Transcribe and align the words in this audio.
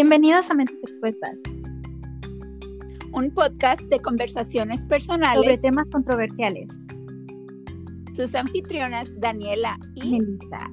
Bienvenidos 0.00 0.48
a 0.48 0.54
Mentes 0.54 0.84
Expuestas. 0.84 1.42
Un 3.12 3.32
podcast 3.34 3.80
de 3.80 4.00
conversaciones 4.00 4.84
personales 4.84 5.42
sobre 5.42 5.58
temas 5.58 5.90
controversiales. 5.90 6.86
Sus 8.14 8.32
anfitrionas 8.36 9.10
Daniela 9.18 9.76
y 9.96 10.08
Melissa. 10.08 10.70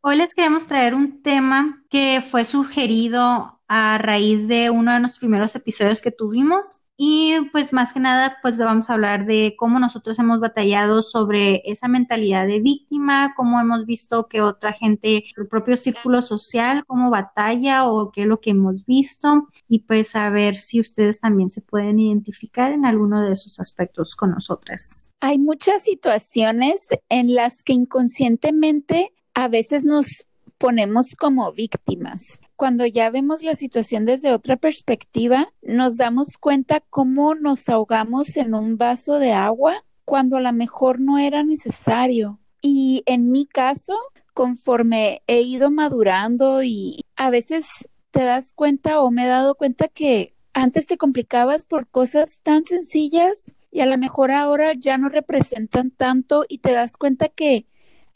Hoy 0.00 0.16
les 0.16 0.34
queremos 0.34 0.66
traer 0.66 0.94
un 0.94 1.20
tema 1.20 1.84
que 1.90 2.22
fue 2.26 2.44
sugerido 2.44 3.60
a 3.68 3.98
raíz 3.98 4.48
de 4.48 4.70
uno 4.70 4.94
de 4.94 5.00
los 5.00 5.18
primeros 5.18 5.54
episodios 5.54 6.00
que 6.00 6.12
tuvimos 6.12 6.81
y 6.96 7.36
pues 7.52 7.72
más 7.72 7.92
que 7.92 8.00
nada, 8.00 8.38
pues 8.42 8.58
vamos 8.58 8.88
a 8.88 8.94
hablar 8.94 9.26
de 9.26 9.54
cómo 9.58 9.78
nosotros 9.78 10.18
hemos 10.18 10.40
batallado 10.40 11.02
sobre 11.02 11.62
esa 11.64 11.88
mentalidad 11.88 12.46
de 12.46 12.60
víctima, 12.60 13.32
cómo 13.34 13.60
hemos 13.60 13.86
visto 13.86 14.28
que 14.28 14.40
otra 14.42 14.72
gente, 14.72 15.24
su 15.34 15.48
propio 15.48 15.76
círculo 15.76 16.22
social, 16.22 16.84
cómo 16.86 17.10
batalla 17.10 17.86
o 17.88 18.12
qué 18.12 18.22
es 18.22 18.26
lo 18.26 18.40
que 18.40 18.50
hemos 18.50 18.84
visto 18.84 19.48
y 19.68 19.80
pues 19.80 20.14
a 20.16 20.30
ver 20.30 20.54
si 20.56 20.80
ustedes 20.80 21.20
también 21.20 21.50
se 21.50 21.62
pueden 21.62 21.98
identificar 21.98 22.72
en 22.72 22.84
alguno 22.84 23.22
de 23.22 23.32
esos 23.32 23.58
aspectos 23.58 24.14
con 24.14 24.30
nosotras. 24.30 25.12
Hay 25.20 25.38
muchas 25.38 25.82
situaciones 25.84 26.86
en 27.08 27.34
las 27.34 27.62
que 27.62 27.72
inconscientemente 27.72 29.12
a 29.34 29.48
veces 29.48 29.84
nos 29.84 30.26
ponemos 30.62 31.16
como 31.18 31.50
víctimas 31.50 32.38
cuando 32.62 32.86
ya 32.86 33.10
vemos 33.10 33.42
la 33.42 33.54
situación 33.54 34.04
desde 34.04 34.32
otra 34.32 34.56
perspectiva, 34.56 35.52
nos 35.62 35.96
damos 35.96 36.38
cuenta 36.38 36.78
cómo 36.90 37.34
nos 37.34 37.68
ahogamos 37.68 38.36
en 38.36 38.54
un 38.54 38.78
vaso 38.78 39.18
de 39.18 39.32
agua 39.32 39.84
cuando 40.04 40.36
a 40.36 40.40
lo 40.40 40.52
mejor 40.52 41.00
no 41.00 41.18
era 41.18 41.42
necesario. 41.42 42.38
Y 42.60 43.02
en 43.06 43.32
mi 43.32 43.46
caso, 43.46 43.96
conforme 44.32 45.22
he 45.26 45.40
ido 45.40 45.72
madurando 45.72 46.62
y 46.62 47.04
a 47.16 47.30
veces 47.30 47.66
te 48.12 48.22
das 48.22 48.52
cuenta 48.52 49.00
o 49.00 49.10
me 49.10 49.24
he 49.24 49.26
dado 49.26 49.56
cuenta 49.56 49.88
que 49.88 50.36
antes 50.52 50.86
te 50.86 50.96
complicabas 50.96 51.64
por 51.64 51.88
cosas 51.88 52.38
tan 52.44 52.64
sencillas 52.64 53.56
y 53.72 53.80
a 53.80 53.86
lo 53.86 53.98
mejor 53.98 54.30
ahora 54.30 54.72
ya 54.74 54.98
no 54.98 55.08
representan 55.08 55.90
tanto 55.90 56.44
y 56.48 56.58
te 56.58 56.70
das 56.70 56.96
cuenta 56.96 57.28
que 57.28 57.66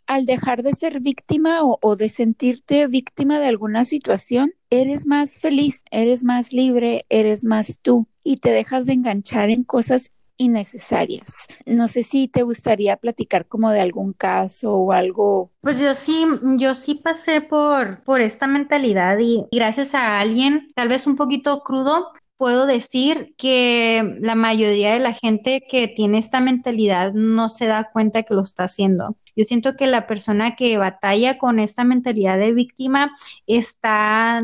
al 0.06 0.26
dejar 0.26 0.62
de 0.62 0.72
ser 0.72 1.00
víctima 1.00 1.60
o, 1.62 1.96
de 1.96 2.08
sentirte 2.08 2.86
víctima 2.86 3.38
de 3.38 3.46
alguna 3.46 3.84
situación, 3.84 4.52
eres 4.70 5.06
más 5.06 5.38
feliz, 5.38 5.82
eres 5.90 6.24
más 6.24 6.52
libre, 6.52 7.06
eres 7.08 7.44
más 7.44 7.78
tú 7.82 8.06
y 8.22 8.38
te 8.38 8.50
dejas 8.50 8.86
de 8.86 8.94
enganchar 8.94 9.50
en 9.50 9.64
cosas 9.64 10.12
innecesarias. 10.38 11.46
No 11.64 11.88
sé 11.88 12.02
si 12.02 12.28
te 12.28 12.42
gustaría 12.42 12.96
platicar 12.96 13.46
como 13.46 13.70
de 13.70 13.80
algún 13.80 14.12
caso 14.12 14.74
o 14.74 14.92
algo. 14.92 15.50
Pues 15.60 15.80
yo 15.80 15.94
sí, 15.94 16.26
yo 16.56 16.74
sí 16.74 16.96
pasé 16.96 17.40
por, 17.40 18.02
por 18.04 18.20
esta 18.20 18.46
mentalidad 18.46 19.18
y 19.18 19.46
gracias 19.50 19.94
a 19.94 20.20
alguien, 20.20 20.70
tal 20.74 20.88
vez 20.88 21.06
un 21.06 21.16
poquito 21.16 21.60
crudo, 21.60 22.12
puedo 22.36 22.66
decir 22.66 23.34
que 23.36 24.18
la 24.20 24.34
mayoría 24.34 24.92
de 24.92 24.98
la 24.98 25.12
gente 25.12 25.64
que 25.68 25.88
tiene 25.88 26.18
esta 26.18 26.40
mentalidad 26.40 27.12
no 27.14 27.48
se 27.48 27.66
da 27.66 27.90
cuenta 27.92 28.22
que 28.22 28.34
lo 28.34 28.42
está 28.42 28.64
haciendo. 28.64 29.16
Yo 29.36 29.44
siento 29.44 29.76
que 29.76 29.86
la 29.86 30.06
persona 30.06 30.56
que 30.56 30.78
batalla 30.78 31.38
con 31.38 31.60
esta 31.60 31.84
mentalidad 31.84 32.38
de 32.38 32.52
víctima 32.54 33.14
está 33.46 34.42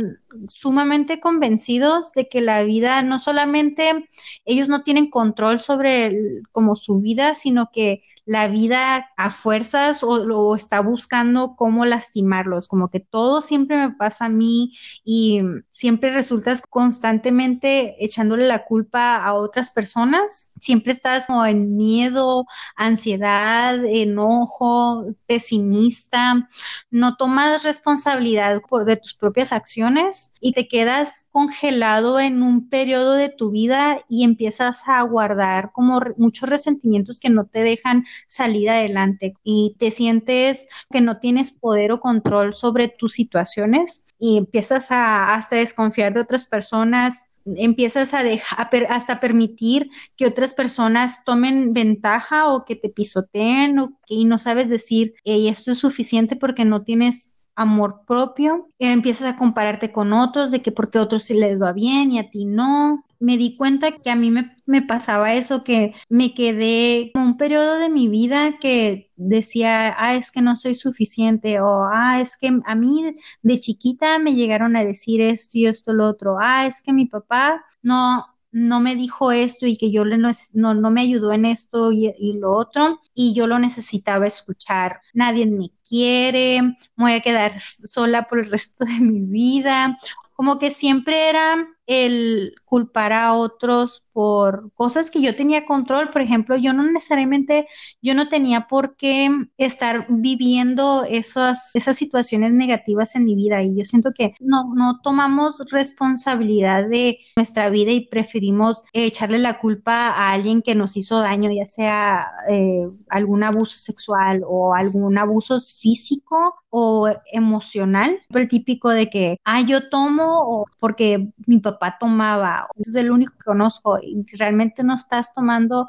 sumamente 0.48 1.18
convencidos 1.18 2.12
de 2.12 2.28
que 2.28 2.42
la 2.42 2.62
vida 2.62 3.02
no 3.02 3.18
solamente 3.18 4.08
ellos 4.44 4.68
no 4.68 4.82
tienen 4.82 5.10
control 5.10 5.60
sobre 5.60 6.42
como 6.52 6.76
su 6.76 7.00
vida, 7.00 7.34
sino 7.34 7.70
que 7.72 8.02
la 8.24 8.46
vida 8.48 9.10
a 9.16 9.30
fuerzas 9.30 10.02
o, 10.02 10.24
lo 10.24 10.54
está 10.54 10.80
buscando 10.80 11.56
cómo 11.56 11.84
lastimarlos, 11.84 12.68
como 12.68 12.88
que 12.88 13.00
todo 13.00 13.40
siempre 13.40 13.76
me 13.76 13.90
pasa 13.90 14.26
a 14.26 14.28
mí 14.28 14.72
y 15.04 15.42
siempre 15.70 16.10
resultas 16.10 16.62
constantemente 16.62 17.96
echándole 18.04 18.46
la 18.46 18.64
culpa 18.64 19.16
a 19.16 19.34
otras 19.34 19.70
personas, 19.70 20.52
siempre 20.60 20.92
estás 20.92 21.26
como 21.26 21.44
en 21.46 21.76
miedo, 21.76 22.46
ansiedad, 22.76 23.84
enojo, 23.84 25.06
pesimista, 25.26 26.48
no 26.90 27.16
tomas 27.16 27.64
responsabilidad 27.64 28.60
por, 28.68 28.84
de 28.84 28.96
tus 28.96 29.14
propias 29.14 29.52
acciones 29.52 30.32
y 30.40 30.52
te 30.52 30.68
quedas 30.68 31.28
congelado 31.32 32.20
en 32.20 32.42
un 32.42 32.68
periodo 32.68 33.14
de 33.14 33.28
tu 33.30 33.50
vida 33.50 33.98
y 34.08 34.24
empiezas 34.24 34.88
a 34.88 35.02
guardar 35.02 35.72
como 35.72 36.00
muchos 36.16 36.48
resentimientos 36.48 37.18
que 37.18 37.30
no 37.30 37.46
te 37.46 37.62
dejan 37.62 38.04
salir 38.26 38.70
adelante 38.70 39.34
y 39.44 39.76
te 39.78 39.90
sientes 39.90 40.66
que 40.90 41.00
no 41.00 41.18
tienes 41.18 41.50
poder 41.50 41.92
o 41.92 42.00
control 42.00 42.54
sobre 42.54 42.88
tus 42.88 43.12
situaciones 43.12 44.04
y 44.18 44.38
empiezas 44.38 44.90
a 44.90 45.34
hasta 45.34 45.56
desconfiar 45.56 46.14
de 46.14 46.20
otras 46.20 46.44
personas, 46.44 47.28
empiezas 47.44 48.14
a 48.14 48.22
dejar, 48.22 48.68
hasta 48.88 49.20
permitir 49.20 49.90
que 50.16 50.26
otras 50.26 50.54
personas 50.54 51.24
tomen 51.24 51.72
ventaja 51.72 52.48
o 52.48 52.64
que 52.64 52.76
te 52.76 52.88
pisoteen 52.88 53.78
o 53.78 53.98
que 54.06 54.14
y 54.14 54.24
no 54.24 54.38
sabes 54.38 54.68
decir, 54.68 55.14
hey, 55.24 55.48
esto 55.48 55.72
es 55.72 55.78
suficiente 55.78 56.36
porque 56.36 56.64
no 56.64 56.82
tienes 56.82 57.36
amor 57.54 58.02
propio, 58.06 58.68
empiezas 58.78 59.34
a 59.34 59.36
compararte 59.36 59.92
con 59.92 60.12
otros, 60.12 60.50
de 60.50 60.62
que 60.62 60.72
porque 60.72 60.98
a 60.98 61.02
otros 61.02 61.28
les 61.30 61.60
va 61.60 61.72
bien 61.72 62.12
y 62.12 62.18
a 62.18 62.30
ti 62.30 62.44
no. 62.44 63.04
Me 63.22 63.38
di 63.38 63.56
cuenta 63.56 63.92
que 63.92 64.10
a 64.10 64.16
mí 64.16 64.30
me, 64.30 64.56
me 64.66 64.82
pasaba 64.82 65.34
eso, 65.34 65.64
que 65.64 65.94
me 66.08 66.34
quedé 66.34 67.10
como 67.14 67.26
un 67.26 67.36
periodo 67.36 67.78
de 67.78 67.88
mi 67.88 68.08
vida 68.08 68.58
que 68.60 69.10
decía, 69.16 69.94
ah, 69.98 70.14
es 70.16 70.32
que 70.32 70.42
no 70.42 70.56
soy 70.56 70.74
suficiente, 70.74 71.60
o 71.60 71.88
ah, 71.92 72.20
es 72.20 72.36
que 72.36 72.50
a 72.64 72.74
mí 72.74 73.14
de 73.42 73.60
chiquita 73.60 74.18
me 74.18 74.34
llegaron 74.34 74.76
a 74.76 74.84
decir 74.84 75.20
esto 75.20 75.58
y 75.58 75.66
esto, 75.66 75.92
lo 75.92 76.08
otro, 76.08 76.36
ah, 76.40 76.66
es 76.66 76.82
que 76.82 76.92
mi 76.92 77.06
papá 77.06 77.64
no, 77.82 78.26
no 78.52 78.80
me 78.80 78.94
dijo 78.94 79.32
esto 79.32 79.66
y 79.66 79.76
que 79.76 79.90
yo 79.90 80.04
le 80.04 80.18
no, 80.18 80.30
no, 80.52 80.90
me 80.90 81.00
ayudó 81.00 81.32
en 81.32 81.46
esto 81.46 81.90
y, 81.90 82.12
y, 82.18 82.34
lo 82.34 82.52
otro 82.52 83.00
y 83.14 83.34
yo 83.34 83.46
lo 83.46 83.58
necesitaba 83.58 84.26
escuchar. 84.26 85.00
Nadie 85.14 85.46
me 85.46 85.70
quiere, 85.88 86.76
voy 86.96 87.12
a 87.12 87.20
quedar 87.20 87.58
sola 87.58 88.24
por 88.28 88.38
el 88.38 88.50
resto 88.50 88.84
de 88.84 89.00
mi 89.00 89.20
vida. 89.20 89.98
Como 90.34 90.58
que 90.58 90.70
siempre 90.70 91.28
era 91.30 91.66
el 91.86 92.54
culpar 92.64 93.12
a 93.12 93.34
otros 93.34 94.04
por 94.12 94.72
cosas 94.74 95.10
que 95.10 95.20
yo 95.20 95.34
tenía 95.34 95.64
control. 95.64 96.10
Por 96.10 96.22
ejemplo, 96.22 96.56
yo 96.56 96.72
no 96.72 96.84
necesariamente, 96.90 97.66
yo 98.00 98.14
no 98.14 98.28
tenía 98.28 98.66
por 98.66 98.96
qué 98.96 99.30
estar 99.56 100.06
viviendo 100.08 101.04
esas, 101.04 101.74
esas 101.74 101.96
situaciones 101.96 102.52
negativas 102.52 103.14
en 103.16 103.24
mi 103.24 103.34
vida 103.34 103.62
y 103.62 103.76
yo 103.76 103.84
siento 103.84 104.12
que 104.16 104.34
no, 104.40 104.74
no 104.74 105.00
tomamos 105.02 105.62
responsabilidad 105.70 106.88
de 106.88 107.18
nuestra 107.36 107.68
vida 107.68 107.90
y 107.90 108.06
preferimos 108.06 108.82
echarle 108.92 109.38
la 109.38 109.58
culpa 109.58 110.10
a 110.10 110.32
alguien 110.32 110.62
que 110.62 110.74
nos 110.74 110.96
hizo 110.96 111.20
daño, 111.20 111.50
ya 111.50 111.64
sea 111.64 112.32
eh, 112.48 112.88
algún 113.08 113.44
abuso 113.44 113.76
sexual 113.76 114.42
o 114.46 114.74
algún 114.74 115.18
abuso 115.18 115.58
físico 115.58 116.54
o 116.70 117.10
emocional. 117.32 118.18
El 118.30 118.48
típico 118.48 118.88
de 118.90 119.10
que, 119.10 119.36
ah, 119.44 119.60
yo 119.60 119.88
tomo 119.90 120.64
porque 120.78 121.28
mi 121.46 121.58
papá 121.58 121.71
tomaba, 122.00 122.66
es 122.78 122.94
el 122.94 123.10
único 123.10 123.32
que 123.34 123.44
conozco 123.44 123.98
y 124.02 124.24
realmente 124.36 124.84
no 124.84 124.94
estás 124.94 125.34
tomando 125.34 125.88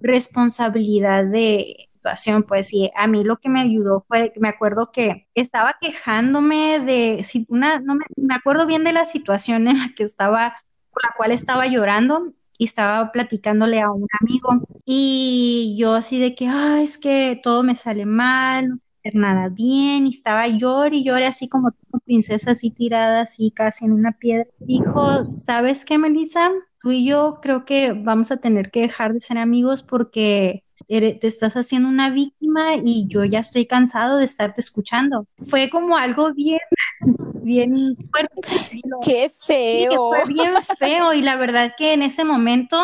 responsabilidad 0.00 1.24
de 1.26 1.76
situación, 1.94 2.42
pues 2.42 2.72
y 2.72 2.90
a 2.96 3.06
mí 3.06 3.24
lo 3.24 3.38
que 3.38 3.48
me 3.48 3.60
ayudó 3.60 4.00
fue, 4.00 4.32
me 4.36 4.48
acuerdo 4.48 4.90
que 4.92 5.28
estaba 5.34 5.76
quejándome 5.80 6.80
de, 6.80 7.22
si 7.24 7.46
una, 7.48 7.80
no 7.80 7.94
me, 7.94 8.04
me 8.16 8.34
acuerdo 8.34 8.66
bien 8.66 8.84
de 8.84 8.92
la 8.92 9.04
situación 9.04 9.68
en 9.68 9.78
la 9.78 9.90
que 9.96 10.04
estaba, 10.04 10.54
por 10.90 11.02
la 11.02 11.14
cual 11.16 11.32
estaba 11.32 11.66
llorando 11.66 12.26
y 12.58 12.66
estaba 12.66 13.10
platicándole 13.12 13.80
a 13.80 13.90
un 13.90 14.06
amigo 14.20 14.66
y 14.84 15.76
yo 15.78 15.94
así 15.94 16.20
de 16.20 16.34
que, 16.34 16.48
ay, 16.48 16.84
es 16.84 16.98
que 16.98 17.40
todo 17.42 17.62
me 17.62 17.76
sale 17.76 18.06
mal, 18.06 18.68
no 18.68 18.78
sé 18.78 18.86
nada 19.12 19.48
bien, 19.48 20.06
y 20.06 20.10
estaba 20.10 20.46
llor 20.48 20.94
y 20.94 21.04
llore 21.04 21.26
así 21.26 21.48
como 21.48 21.72
princesa 22.04 22.52
así 22.52 22.70
tirada 22.70 23.22
así 23.22 23.50
casi 23.50 23.84
en 23.84 23.92
una 23.92 24.12
piedra. 24.18 24.46
Dijo, 24.60 25.30
¿sabes 25.30 25.84
qué, 25.84 25.98
Melissa? 25.98 26.50
Tú 26.82 26.90
y 26.92 27.06
yo 27.06 27.38
creo 27.42 27.64
que 27.64 27.92
vamos 27.92 28.30
a 28.30 28.38
tener 28.38 28.70
que 28.70 28.80
dejar 28.82 29.12
de 29.14 29.20
ser 29.20 29.38
amigos 29.38 29.82
porque 29.82 30.64
te 30.86 31.26
estás 31.26 31.54
haciendo 31.54 31.88
una 31.88 32.10
víctima 32.10 32.76
y 32.82 33.06
yo 33.08 33.24
ya 33.24 33.40
estoy 33.40 33.66
cansado 33.66 34.18
de 34.18 34.24
estarte 34.24 34.60
escuchando. 34.60 35.26
Fue 35.38 35.70
como 35.70 35.96
algo 35.96 36.32
bien, 36.32 36.60
bien 37.42 37.94
fuerte. 38.10 38.40
Qué 39.04 39.30
feo. 39.46 40.08
fue 40.08 40.24
bien 40.26 40.52
feo 40.78 41.12
y 41.14 41.22
la 41.22 41.36
verdad 41.36 41.72
que 41.76 41.92
en 41.92 42.02
ese 42.02 42.24
momento 42.24 42.78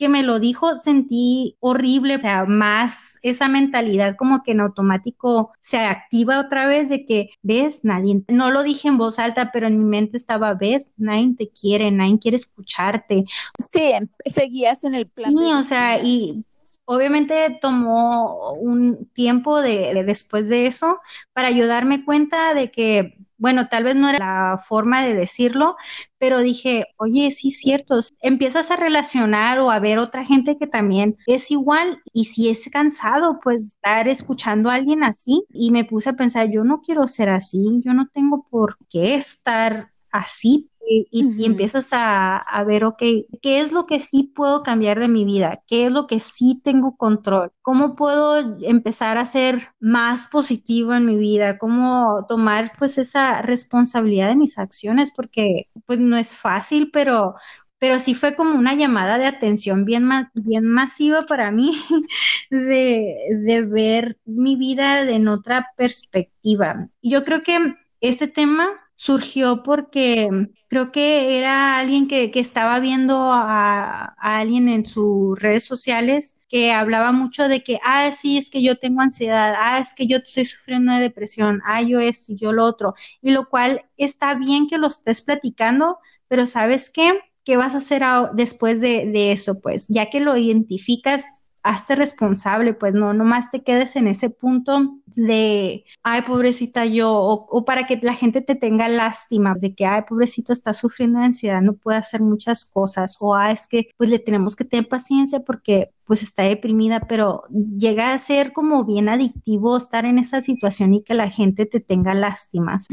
que 0.00 0.08
me 0.08 0.22
lo 0.22 0.40
dijo 0.40 0.74
sentí 0.76 1.58
horrible, 1.60 2.16
o 2.16 2.20
sea, 2.22 2.46
más 2.46 3.18
esa 3.22 3.48
mentalidad 3.48 4.16
como 4.16 4.42
que 4.42 4.52
en 4.52 4.62
automático 4.62 5.52
se 5.60 5.76
activa 5.80 6.40
otra 6.40 6.64
vez 6.66 6.88
de 6.88 7.04
que, 7.04 7.28
ves, 7.42 7.80
nadie, 7.82 8.22
no 8.26 8.50
lo 8.50 8.62
dije 8.62 8.88
en 8.88 8.96
voz 8.96 9.18
alta, 9.18 9.50
pero 9.52 9.66
en 9.66 9.78
mi 9.78 9.84
mente 9.84 10.16
estaba, 10.16 10.54
ves, 10.54 10.94
nadie 10.96 11.34
te 11.36 11.50
quiere, 11.50 11.90
nadie 11.90 12.18
quiere 12.18 12.38
escucharte. 12.38 13.26
Sí, 13.58 13.92
em, 13.92 14.08
seguías 14.34 14.84
en 14.84 14.94
el 14.94 15.04
plan. 15.04 15.36
Sí, 15.36 15.44
o 15.52 15.62
sea, 15.62 16.02
y 16.02 16.46
Obviamente 16.92 17.56
tomó 17.60 18.52
un 18.54 19.06
tiempo 19.12 19.60
de, 19.62 20.02
después 20.04 20.48
de 20.48 20.66
eso 20.66 20.98
para 21.32 21.52
yo 21.52 21.68
darme 21.68 22.04
cuenta 22.04 22.52
de 22.52 22.72
que, 22.72 23.16
bueno, 23.38 23.68
tal 23.68 23.84
vez 23.84 23.94
no 23.94 24.08
era 24.08 24.18
la 24.18 24.58
forma 24.58 25.04
de 25.04 25.14
decirlo, 25.14 25.76
pero 26.18 26.40
dije, 26.40 26.86
oye, 26.96 27.30
sí 27.30 27.52
cierto, 27.52 28.00
empiezas 28.22 28.72
a 28.72 28.76
relacionar 28.76 29.60
o 29.60 29.70
a 29.70 29.78
ver 29.78 30.00
otra 30.00 30.24
gente 30.24 30.58
que 30.58 30.66
también 30.66 31.16
es 31.28 31.52
igual 31.52 32.02
y 32.12 32.24
si 32.24 32.50
es 32.50 32.68
cansado, 32.72 33.38
pues 33.40 33.66
estar 33.76 34.08
escuchando 34.08 34.68
a 34.68 34.74
alguien 34.74 35.04
así 35.04 35.44
y 35.52 35.70
me 35.70 35.84
puse 35.84 36.10
a 36.10 36.14
pensar, 36.14 36.48
yo 36.50 36.64
no 36.64 36.80
quiero 36.80 37.06
ser 37.06 37.28
así, 37.28 37.80
yo 37.84 37.94
no 37.94 38.08
tengo 38.12 38.48
por 38.50 38.76
qué 38.88 39.14
estar 39.14 39.92
así 40.10 40.69
y, 40.92 41.44
empiezas 41.44 41.90
a, 41.92 42.64
ver, 42.66 42.84
ok, 42.84 42.98
¿qué 43.42 43.60
es 43.60 43.70
lo 43.72 43.86
que 43.86 44.00
sí 44.00 44.32
puedo 44.34 44.62
cambiar 44.62 44.98
de 44.98 45.08
mi 45.08 45.24
vida? 45.24 45.62
¿Qué 45.68 45.86
es 45.86 45.92
lo 45.92 46.06
que 46.08 46.18
sí 46.18 46.60
tengo 46.64 46.96
control? 46.96 47.52
¿Cómo 47.62 47.94
puedo 47.94 48.58
empezar 48.62 49.16
a 49.16 49.26
ser 49.26 49.68
más 49.78 50.26
positivo 50.26 50.92
en 50.94 51.06
mi 51.06 51.16
vida? 51.16 51.58
¿Cómo 51.58 52.26
tomar 52.28 52.72
pues 52.78 52.98
esa 52.98 53.40
responsabilidad 53.42 54.28
de 54.28 54.36
mis 54.36 54.58
acciones? 54.58 55.12
Porque 55.14 55.68
pues 55.86 56.00
no 56.00 56.16
es 56.16 56.36
fácil, 56.36 56.90
pero 56.92 57.34
pero 57.78 57.98
sí 57.98 58.14
fue 58.14 58.34
como 58.34 58.58
una 58.58 58.74
llamada 58.74 59.16
de 59.16 59.24
atención 59.24 59.86
bien, 59.86 60.06
bien 60.34 60.64
masiva 60.66 61.22
para 61.22 61.50
mí 61.50 61.72
de, 62.50 63.14
de 63.42 63.62
ver 63.62 64.18
mi 64.26 64.56
vida 64.56 65.08
en 65.08 65.28
otra 65.28 65.68
perspectiva. 65.76 66.90
Y 67.00 67.12
yo 67.12 67.24
creo 67.24 67.42
que 67.42 67.76
este 68.02 68.28
tema 68.28 68.70
surgió 69.00 69.62
porque 69.62 70.28
creo 70.68 70.92
que 70.92 71.38
era 71.38 71.78
alguien 71.78 72.06
que, 72.06 72.30
estaba 72.34 72.80
viendo 72.80 73.32
a, 73.32 74.14
alguien 74.18 74.68
en 74.68 74.84
sus 74.84 75.40
redes 75.40 75.64
sociales 75.64 76.42
que 76.50 76.72
hablaba 76.72 77.10
mucho 77.10 77.48
de 77.48 77.62
que, 77.62 77.78
ah, 77.82 78.10
sí, 78.12 78.36
es 78.36 78.50
que 78.50 78.62
yo 78.62 78.76
tengo 78.76 79.00
ansiedad, 79.00 79.54
ah, 79.56 79.78
es 79.78 79.94
que 79.94 80.06
yo 80.06 80.18
estoy 80.18 80.44
sufriendo 80.44 80.92
de 80.92 81.00
depresión, 81.00 81.62
ah, 81.64 81.80
yo 81.80 81.98
esto 81.98 82.32
y 82.32 82.36
yo 82.36 82.52
lo 82.52 82.66
otro, 82.66 82.92
y 83.22 83.30
lo 83.30 83.48
cual 83.48 83.86
está 83.96 84.34
bien 84.34 84.68
que 84.68 84.76
lo 84.76 84.88
estés 84.88 85.22
platicando, 85.22 85.98
pero 86.28 86.46
¿sabes 86.46 86.90
qué? 86.90 87.18
¿Qué 87.42 87.56
vas 87.56 87.74
a 87.74 87.78
hacer 87.78 88.02
después 88.34 88.82
de, 88.82 89.06
de 89.06 89.32
eso? 89.32 89.62
Pues 89.62 89.88
ya 89.88 90.10
que 90.10 90.20
lo 90.20 90.36
identificas, 90.36 91.42
hazte 91.62 91.94
responsable, 91.94 92.74
pues 92.74 92.94
no, 92.94 93.12
nomás 93.12 93.50
te 93.50 93.62
quedes 93.62 93.96
en 93.96 94.08
ese 94.08 94.30
punto 94.30 94.96
de, 95.14 95.84
ay, 96.02 96.22
pobrecita 96.22 96.86
yo, 96.86 97.12
o, 97.12 97.64
para 97.64 97.86
que 97.86 97.98
la 98.02 98.14
gente 98.14 98.40
te 98.40 98.54
tenga 98.54 98.88
lástima, 98.88 99.54
de 99.60 99.74
que, 99.74 99.86
ay, 99.86 100.02
pobrecita 100.08 100.52
está 100.52 100.72
sufriendo 100.72 101.18
de 101.18 101.26
ansiedad, 101.26 101.60
no 101.60 101.74
puede 101.74 101.98
hacer 101.98 102.20
muchas 102.20 102.64
cosas, 102.64 103.16
o, 103.20 103.34
ah, 103.34 103.50
es 103.50 103.66
que, 103.66 103.90
pues 103.96 104.08
le 104.08 104.18
tenemos 104.18 104.56
que 104.56 104.64
tener 104.64 104.88
paciencia 104.88 105.40
porque, 105.40 105.90
pues 106.04 106.22
está 106.22 106.42
deprimida, 106.42 107.00
pero 107.00 107.42
llega 107.50 108.12
a 108.12 108.18
ser 108.18 108.52
como 108.52 108.84
bien 108.84 109.08
adictivo 109.08 109.76
estar 109.76 110.04
en 110.04 110.18
esa 110.18 110.42
situación 110.42 110.94
y 110.94 111.02
que 111.02 111.14
la 111.14 111.28
gente 111.28 111.66
te 111.66 111.78
tenga 111.78 112.14
lástimas. 112.14 112.88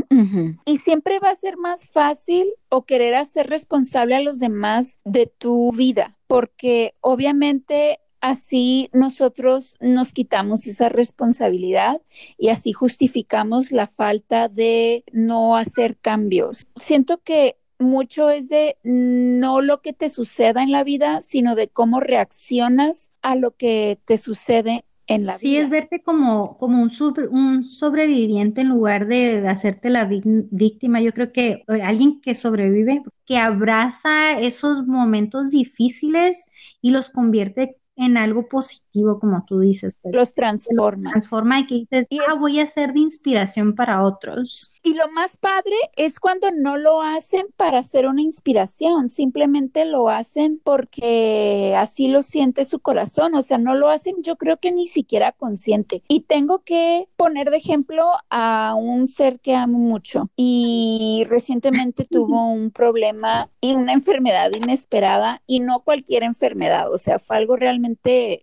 Y 0.66 0.78
siempre 0.78 1.18
va 1.20 1.32
a 1.32 1.36
ser 1.36 1.58
más 1.58 1.88
fácil 1.88 2.48
o 2.70 2.86
querer 2.86 3.16
hacer 3.16 3.50
responsable 3.50 4.16
a 4.16 4.22
los 4.22 4.38
demás 4.38 5.00
de 5.04 5.26
tu 5.26 5.72
vida, 5.72 6.16
porque 6.28 6.94
obviamente 7.02 8.00
así 8.22 8.90
nosotros 8.94 9.76
nos 9.80 10.14
quitamos 10.14 10.68
esa 10.68 10.90
responsabilidad 10.90 12.02
y 12.38 12.50
así 12.50 12.74
justificamos 12.74 13.72
la 13.72 13.88
falta 13.88 14.50
de 14.50 15.04
no 15.12 15.56
hacer 15.56 15.98
cambios. 15.98 16.68
Siento 16.76 17.22
que 17.24 17.58
mucho 17.80 18.30
es 18.30 18.50
de 18.50 18.78
no 18.84 19.62
lo 19.62 19.82
que 19.82 19.94
te 19.94 20.10
suceda 20.10 20.64
en 20.64 20.72
la 20.72 20.84
vida, 20.84 21.22
sino 21.22 21.56
de 21.56 21.70
cómo 21.70 22.00
reaccionas 22.00 23.12
a 23.22 23.36
lo 23.36 23.56
que 23.56 24.00
te 24.06 24.18
sucede 24.18 24.84
en 25.06 25.26
la 25.26 25.34
vida. 25.34 25.40
Sí, 25.40 25.58
es 25.58 25.70
verte 25.70 26.02
como, 26.02 26.56
como 26.56 26.82
un, 26.82 26.92
un 27.30 27.64
sobreviviente 27.64 28.62
en 28.62 28.70
lugar 28.70 29.08
de 29.08 29.48
hacerte 29.48 29.90
la 29.90 30.10
víctima. 30.10 31.02
Yo 31.02 31.14
creo 31.14 31.32
que 31.32 31.64
alguien 31.84 32.20
que 32.20 32.36
sobrevive, 32.36 33.04
que 33.26 33.38
abraza 33.38 34.40
esos 34.40 34.86
momentos 34.86 35.52
difíciles 35.52 36.50
y 36.82 36.92
los 36.92 37.10
convierte 37.10 37.78
en 37.98 38.16
algo 38.16 38.48
positivo, 38.48 39.20
como 39.20 39.44
tú 39.46 39.60
dices. 39.60 40.00
Pues, 40.02 40.16
los 40.16 40.34
transforma. 40.34 41.12
Transforma 41.12 41.60
y 41.60 41.68
que 41.68 41.76
dices, 41.76 42.08
y 42.10 42.20
ah, 42.28 42.36
voy 42.36 42.60
a 42.60 42.68
ser 42.68 42.94
de 42.94 43.00
inspiración 43.00 43.76
para 43.76 44.04
otros. 44.04 44.80
Y 44.84 44.94
lo 44.94 45.10
más 45.10 45.38
padre 45.38 45.76
es 45.96 46.20
cuando 46.20 46.52
no 46.52 46.78
lo 46.78 47.02
hacen 47.02 47.48
para 47.58 47.82
ser 47.84 48.08
una 48.08 48.22
inspiración, 48.22 49.10
simplemente 49.10 49.86
lo 49.86 50.10
hacen 50.10 50.62
porque 50.64 51.76
así 51.78 52.08
lo 52.08 52.22
siente 52.22 52.66
su 52.66 52.80
corazón, 52.80 53.36
o 53.36 53.42
sea, 53.42 53.58
no 53.58 53.76
lo 53.76 53.90
hacen 53.90 54.16
yo 54.22 54.36
creo 54.38 54.58
que 54.58 54.72
ni 54.72 54.88
siquiera 54.88 55.32
consciente. 55.32 56.04
Y 56.08 56.22
tengo 56.22 56.60
que 56.60 57.08
poner 57.16 57.50
de 57.50 57.58
ejemplo 57.58 58.12
a 58.30 58.76
un 58.78 59.08
ser 59.08 59.40
que 59.40 59.56
amo 59.56 59.80
mucho 59.80 60.30
y 60.36 61.26
recientemente 61.30 62.06
tuvo 62.10 62.52
un 62.52 62.72
problema 62.72 63.50
y 63.60 63.74
una 63.74 63.94
enfermedad 63.94 64.52
inesperada 64.54 65.42
y 65.48 65.60
no 65.60 65.80
cualquier 65.80 66.24
enfermedad, 66.24 66.92
o 66.94 66.98
sea, 66.98 67.20
fue 67.20 67.38
algo 67.38 67.56
realmente 67.56 67.87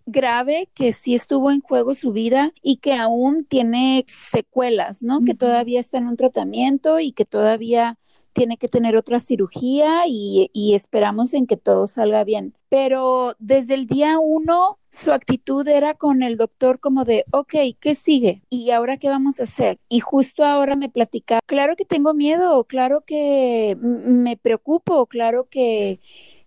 grave 0.05 0.69
que 0.73 0.93
sí 0.93 1.15
estuvo 1.15 1.51
en 1.51 1.61
juego 1.61 1.93
su 1.93 2.11
vida 2.11 2.53
y 2.61 2.77
que 2.77 2.93
aún 2.93 3.45
tiene 3.45 4.05
secuelas, 4.07 5.03
¿no? 5.03 5.21
Que 5.23 5.33
todavía 5.33 5.79
está 5.79 5.97
en 5.97 6.07
un 6.07 6.15
tratamiento 6.15 6.99
y 6.99 7.11
que 7.11 7.25
todavía 7.25 7.97
tiene 8.35 8.57
que 8.57 8.67
tener 8.67 8.97
otra 8.97 9.21
cirugía 9.21 10.03
y, 10.07 10.49
esperamos 10.75 11.33
en 11.33 11.47
que 11.47 11.55
todo 11.55 11.87
salga 11.87 12.25
bien. 12.25 12.53
Pero 12.67 13.33
desde 13.39 13.75
el 13.75 13.87
día 13.87 14.19
uno, 14.19 14.77
su 14.89 15.13
actitud 15.13 15.65
era 15.65 15.93
con 15.93 16.21
el 16.21 16.35
doctor 16.35 16.81
como 16.81 17.05
de, 17.05 17.23
ok, 17.31 17.53
¿qué 17.79 17.95
sigue? 17.95 18.41
¿Y 18.49 18.71
ahora 18.71 18.97
qué 18.97 19.07
vamos 19.07 19.39
a 19.39 19.43
hacer? 19.43 19.79
Y 19.87 20.01
justo 20.01 20.43
ahora 20.43 20.75
me 20.75 20.89
platica, 20.89 21.39
claro 21.45 21.77
que 21.77 21.85
tengo 21.85 22.13
miedo, 22.13 22.65
claro 22.65 23.05
que 23.07 23.77
me 23.79 24.35
preocupo, 24.35 25.05
claro 25.05 25.47
que, 25.49 26.01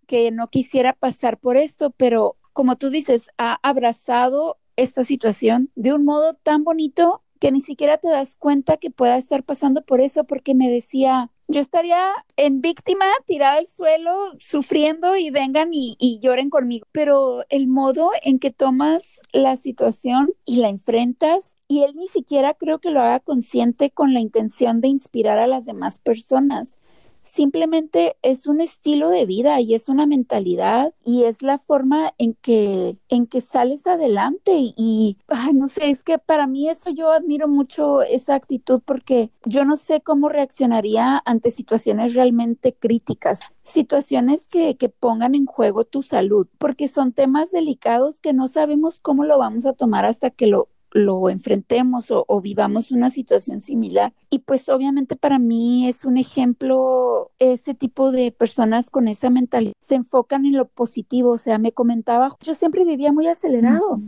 que 0.07 0.31
no 0.31 0.49
quisiera 0.49 0.93
pasar 0.93 1.39
por 1.39 1.57
esto, 1.57 1.89
pero 1.91 2.37
como 2.59 2.75
tú 2.75 2.91
dices, 2.91 3.31
ha 3.39 3.61
abrazado 3.63 4.59
esta 4.75 5.05
situación 5.05 5.71
de 5.77 5.93
un 5.93 6.05
modo 6.05 6.35
tan 6.35 6.65
bonito 6.65 7.23
que 7.39 7.53
ni 7.53 7.61
siquiera 7.61 7.99
te 7.99 8.09
das 8.09 8.37
cuenta 8.37 8.79
que 8.79 8.91
pueda 8.91 9.17
estar 9.17 9.45
pasando 9.45 9.85
por 9.85 10.01
eso, 10.01 10.25
porque 10.25 10.57
me 10.57 10.69
decía, 10.69 11.31
yo 11.47 11.61
estaría 11.61 12.03
en 12.37 12.61
víctima, 12.61 13.05
tirada 13.27 13.59
al 13.59 13.67
suelo, 13.69 14.33
sufriendo 14.41 15.15
y 15.15 15.31
vengan 15.31 15.73
y, 15.73 15.97
y, 16.01 16.19
lloren 16.19 16.51
conmigo. 16.51 16.85
Pero 16.91 17.45
el 17.49 17.69
modo 17.69 18.11
en 18.25 18.41
que 18.41 18.51
tomas 18.51 19.05
la 19.33 19.55
situación 19.55 20.35
y 20.45 20.57
la 20.57 20.69
enfrentas, 20.69 21.55
y 21.69 21.85
él 21.85 21.95
ni 21.95 22.09
siquiera 22.09 22.55
creo 22.55 22.81
que 22.81 22.91
lo 22.91 22.99
haga 22.99 23.21
consciente 23.21 23.93
con 23.93 24.15
la 24.15 24.21
intención 24.21 24.81
de 24.81 24.89
inspirar 24.89 25.39
a 25.39 25.47
las 25.47 25.65
demás 25.65 26.01
personas, 26.01 26.77
simplemente 27.23 28.17
es 28.23 28.47
un 28.47 28.61
estilo 28.61 29.09
de 29.11 29.27
vida 29.27 29.61
y 29.61 29.75
es 29.75 29.89
una 29.89 30.07
mentalidad 30.07 30.93
y 31.05 31.25
es 31.25 31.43
la 31.43 31.59
forma 31.59 32.15
en 32.19 32.35
que 32.35 32.99
en 33.09 33.27
que 33.27 33.41
sales 33.41 33.87
adelante 33.87 34.53
y, 34.57 35.19
no 35.55 35.69
sé, 35.69 35.91
es 35.91 36.03
que 36.03 36.19
para 36.19 36.47
mí 36.47 36.69
eso 36.69 36.91
yo 36.91 37.13
admiro 37.13 37.49
mucho 37.49 38.03
esa 38.03 38.35
actitud 38.35 38.83
porque 38.85 39.31
yo 39.45 39.65
no 39.65 39.77
sé 39.77 40.01
cómo 40.01 40.29
reaccionaría 40.29 41.23
ante 41.25 41.51
situaciones 41.51 42.15
realmente 42.15 42.75
críticas, 42.75 43.41
situaciones 43.63 44.47
que, 44.47 44.77
que 44.77 44.89
pongan 44.89 45.35
en 45.35 45.47
juego 45.47 45.85
tu 45.85 46.03
salud, 46.03 46.49
porque 46.59 46.89
son 46.89 47.13
temas 47.13 47.51
delicados 47.51 48.21
que 48.21 48.33
no 48.33 48.49
sabemos 48.49 49.01
cómo 49.01 49.25
lo 49.25 49.39
vamos 49.39 49.67
a 49.67 49.73
tomar 49.73 50.05
hasta 50.05 50.31
que 50.31 50.47
lo 50.47 50.69
lo 50.93 51.29
enfrentemos 51.29 52.11
o, 52.11 52.41
vivamos 52.41 52.91
una 52.91 53.11
situación 53.11 53.61
similar. 53.61 54.13
Y 54.31 54.41
pues 54.41 54.69
obviamente 54.69 55.17
para 55.17 55.39
mí 55.39 55.89
es 55.89 56.05
un 56.05 56.17
ejemplo 56.17 57.31
ese 57.39 57.75
tipo 57.75 58.11
de 58.11 58.33
personas 58.33 58.91
con 58.91 59.09
esa 59.09 59.31
mentalidad. 59.31 59.73
Se 59.81 59.97
enfocan 59.97 60.47
en 60.47 60.57
lo 60.57 60.67
positivo, 60.67 61.33
o 61.33 61.39
sea, 61.39 61.59
me 61.59 61.73
comentaba, 61.73 62.29
yo 62.41 62.55
siempre 62.55 62.85
vivía 62.85 63.13
muy 63.13 63.27
acelerado, 63.27 64.01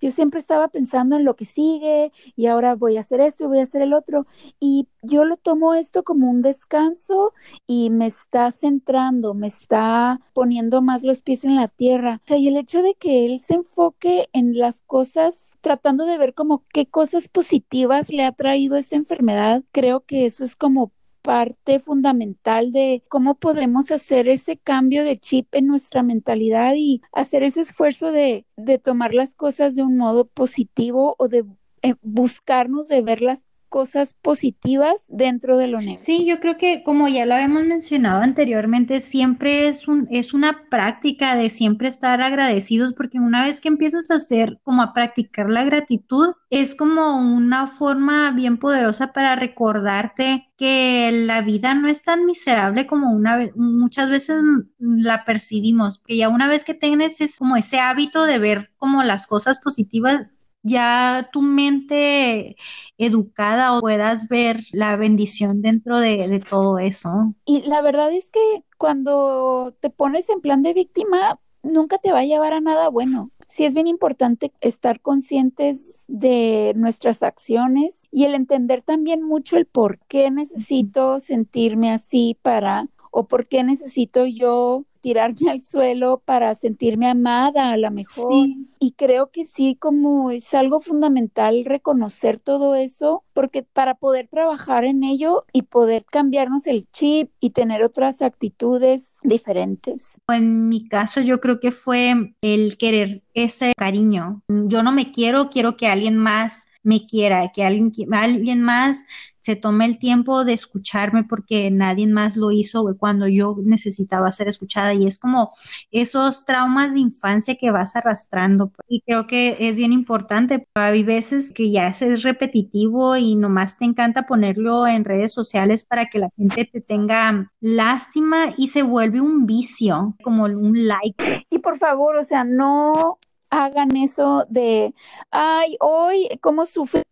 yo 0.00 0.10
siempre 0.10 0.40
estaba 0.40 0.68
pensando 0.68 1.16
en 1.16 1.24
lo 1.24 1.36
que 1.36 1.44
sigue 1.44 2.12
y 2.36 2.46
ahora 2.46 2.74
voy 2.74 2.96
a 2.96 3.00
hacer 3.00 3.20
esto 3.20 3.44
y 3.44 3.48
voy 3.48 3.58
a 3.58 3.64
hacer 3.64 3.82
el 3.82 3.92
otro. 3.92 4.26
Y 4.58 4.88
yo 5.02 5.24
lo 5.24 5.36
tomo 5.36 5.74
esto 5.74 6.02
como 6.04 6.30
un 6.30 6.42
descanso 6.42 7.32
y 7.66 7.90
me 7.90 8.06
está 8.06 8.50
centrando, 8.50 9.34
me 9.34 9.46
está 9.46 10.20
poniendo 10.32 10.82
más 10.82 11.04
los 11.04 11.22
pies 11.22 11.44
en 11.44 11.56
la 11.56 11.68
tierra. 11.68 12.20
O 12.24 12.28
sea, 12.28 12.36
y 12.36 12.48
el 12.48 12.56
hecho 12.56 12.82
de 12.82 12.94
que 12.94 13.26
él 13.26 13.40
se 13.40 13.54
enfoque 13.54 14.28
en 14.32 14.58
las 14.58 14.82
cosas 14.86 15.54
tratando 15.60 16.04
de 16.04 16.18
ver 16.18 16.33
como 16.34 16.64
qué 16.72 16.86
cosas 16.86 17.28
positivas 17.28 18.10
le 18.10 18.24
ha 18.24 18.32
traído 18.32 18.76
esta 18.76 18.96
enfermedad, 18.96 19.62
creo 19.72 20.04
que 20.04 20.26
eso 20.26 20.44
es 20.44 20.56
como 20.56 20.92
parte 21.22 21.80
fundamental 21.80 22.70
de 22.70 23.02
cómo 23.08 23.36
podemos 23.36 23.90
hacer 23.90 24.28
ese 24.28 24.58
cambio 24.58 25.04
de 25.04 25.18
chip 25.18 25.54
en 25.54 25.66
nuestra 25.66 26.02
mentalidad 26.02 26.74
y 26.76 27.00
hacer 27.12 27.42
ese 27.42 27.62
esfuerzo 27.62 28.12
de, 28.12 28.44
de 28.56 28.78
tomar 28.78 29.14
las 29.14 29.34
cosas 29.34 29.74
de 29.74 29.82
un 29.82 29.96
modo 29.96 30.26
positivo 30.26 31.16
o 31.18 31.28
de 31.28 31.46
eh, 31.80 31.94
buscarnos 32.02 32.88
de 32.88 33.00
verlas 33.00 33.46
cosas 33.74 34.14
positivas 34.14 35.02
dentro 35.08 35.56
de 35.56 35.66
lo 35.66 35.78
negativo. 35.78 36.04
Sí, 36.04 36.24
yo 36.24 36.38
creo 36.38 36.56
que 36.56 36.84
como 36.84 37.08
ya 37.08 37.26
lo 37.26 37.34
habíamos 37.34 37.64
mencionado 37.64 38.22
anteriormente, 38.22 39.00
siempre 39.00 39.66
es 39.66 39.88
un 39.88 40.06
es 40.12 40.32
una 40.32 40.68
práctica 40.70 41.34
de 41.34 41.50
siempre 41.50 41.88
estar 41.88 42.22
agradecidos 42.22 42.92
porque 42.92 43.18
una 43.18 43.44
vez 43.44 43.60
que 43.60 43.66
empiezas 43.66 44.12
a 44.12 44.14
hacer 44.14 44.60
como 44.62 44.80
a 44.80 44.92
practicar 44.94 45.50
la 45.50 45.64
gratitud, 45.64 46.34
es 46.50 46.76
como 46.76 47.18
una 47.18 47.66
forma 47.66 48.30
bien 48.30 48.58
poderosa 48.58 49.12
para 49.12 49.34
recordarte 49.34 50.46
que 50.56 51.10
la 51.26 51.42
vida 51.42 51.74
no 51.74 51.88
es 51.88 52.04
tan 52.04 52.26
miserable 52.26 52.86
como 52.86 53.10
una 53.10 53.36
vez, 53.36 53.56
muchas 53.56 54.08
veces 54.08 54.40
la 54.78 55.24
percibimos, 55.24 55.98
que 55.98 56.16
ya 56.16 56.28
una 56.28 56.46
vez 56.46 56.64
que 56.64 56.74
tienes 56.74 57.20
es 57.20 57.38
como 57.38 57.56
ese 57.56 57.80
hábito 57.80 58.22
de 58.24 58.38
ver 58.38 58.70
como 58.76 59.02
las 59.02 59.26
cosas 59.26 59.58
positivas, 59.58 60.43
ya 60.64 61.28
tu 61.32 61.42
mente 61.42 62.56
educada 62.98 63.76
o 63.76 63.80
puedas 63.80 64.28
ver 64.28 64.60
la 64.72 64.96
bendición 64.96 65.62
dentro 65.62 66.00
de, 66.00 66.26
de, 66.26 66.40
todo 66.40 66.78
eso. 66.78 67.34
Y 67.44 67.62
la 67.62 67.82
verdad 67.82 68.12
es 68.12 68.30
que 68.30 68.64
cuando 68.78 69.76
te 69.80 69.90
pones 69.90 70.28
en 70.30 70.40
plan 70.40 70.62
de 70.62 70.72
víctima, 70.72 71.38
nunca 71.62 71.98
te 71.98 72.12
va 72.12 72.20
a 72.20 72.24
llevar 72.24 72.54
a 72.54 72.60
nada 72.60 72.88
bueno. 72.88 73.30
Sí 73.46 73.64
es 73.64 73.74
bien 73.74 73.86
importante 73.86 74.52
estar 74.60 75.00
conscientes 75.00 76.04
de 76.08 76.72
nuestras 76.76 77.22
acciones 77.22 78.00
y 78.10 78.24
el 78.24 78.34
entender 78.34 78.82
también 78.82 79.22
mucho 79.22 79.56
el 79.56 79.66
por 79.66 79.98
qué 80.08 80.30
necesito 80.30 81.20
sentirme 81.20 81.90
así 81.92 82.38
para 82.42 82.88
o 83.10 83.28
por 83.28 83.46
qué 83.46 83.62
necesito 83.62 84.26
yo 84.26 84.84
tirarme 85.04 85.50
al 85.50 85.60
suelo 85.60 86.22
para 86.24 86.54
sentirme 86.54 87.06
amada 87.10 87.72
a 87.72 87.76
lo 87.76 87.90
mejor. 87.90 88.32
Sí. 88.32 88.66
Y 88.78 88.92
creo 88.92 89.30
que 89.30 89.44
sí, 89.44 89.76
como 89.78 90.30
es 90.30 90.54
algo 90.54 90.80
fundamental 90.80 91.66
reconocer 91.66 92.38
todo 92.38 92.74
eso, 92.74 93.22
porque 93.34 93.62
para 93.62 93.96
poder 93.96 94.28
trabajar 94.28 94.84
en 94.84 95.04
ello 95.04 95.44
y 95.52 95.62
poder 95.62 96.06
cambiarnos 96.06 96.66
el 96.66 96.88
chip 96.90 97.30
y 97.38 97.50
tener 97.50 97.82
otras 97.82 98.22
actitudes 98.22 99.18
diferentes. 99.22 100.16
En 100.28 100.70
mi 100.70 100.88
caso, 100.88 101.20
yo 101.20 101.38
creo 101.38 101.60
que 101.60 101.70
fue 101.70 102.34
el 102.40 102.78
querer 102.78 103.22
ese 103.34 103.74
cariño. 103.76 104.40
Yo 104.48 104.82
no 104.82 104.90
me 104.90 105.12
quiero, 105.12 105.50
quiero 105.50 105.76
que 105.76 105.88
alguien 105.88 106.16
más 106.16 106.68
me 106.84 107.06
quiera, 107.06 107.50
que 107.52 107.64
alguien, 107.64 107.92
alguien 108.12 108.62
más 108.62 109.04
se 109.44 109.56
tome 109.56 109.84
el 109.84 109.98
tiempo 109.98 110.44
de 110.44 110.54
escucharme 110.54 111.22
porque 111.24 111.70
nadie 111.70 112.06
más 112.06 112.34
lo 112.36 112.50
hizo 112.50 112.96
cuando 112.98 113.28
yo 113.28 113.56
necesitaba 113.62 114.32
ser 114.32 114.48
escuchada 114.48 114.94
y 114.94 115.06
es 115.06 115.18
como 115.18 115.50
esos 115.90 116.46
traumas 116.46 116.94
de 116.94 117.00
infancia 117.00 117.56
que 117.56 117.70
vas 117.70 117.94
arrastrando 117.94 118.72
y 118.88 119.02
creo 119.02 119.26
que 119.26 119.56
es 119.58 119.76
bien 119.76 119.92
importante. 119.92 120.66
Hay 120.74 121.02
veces 121.02 121.52
que 121.52 121.70
ya 121.70 121.88
es 121.88 122.22
repetitivo 122.22 123.16
y 123.16 123.36
nomás 123.36 123.76
te 123.76 123.84
encanta 123.84 124.22
ponerlo 124.22 124.86
en 124.86 125.04
redes 125.04 125.34
sociales 125.34 125.84
para 125.84 126.06
que 126.06 126.20
la 126.20 126.30
gente 126.38 126.64
te 126.64 126.80
tenga 126.80 127.52
lástima 127.60 128.46
y 128.56 128.68
se 128.68 128.82
vuelve 128.82 129.20
un 129.20 129.44
vicio, 129.44 130.16
como 130.22 130.44
un 130.44 130.88
like. 130.88 131.46
Y 131.50 131.58
por 131.58 131.78
favor, 131.78 132.16
o 132.16 132.24
sea, 132.24 132.44
no 132.44 133.18
hagan 133.54 133.96
eso 133.96 134.46
de, 134.48 134.94
ay, 135.30 135.76
hoy, 135.80 136.28
¿cómo 136.40 136.66
sufrí? 136.66 137.02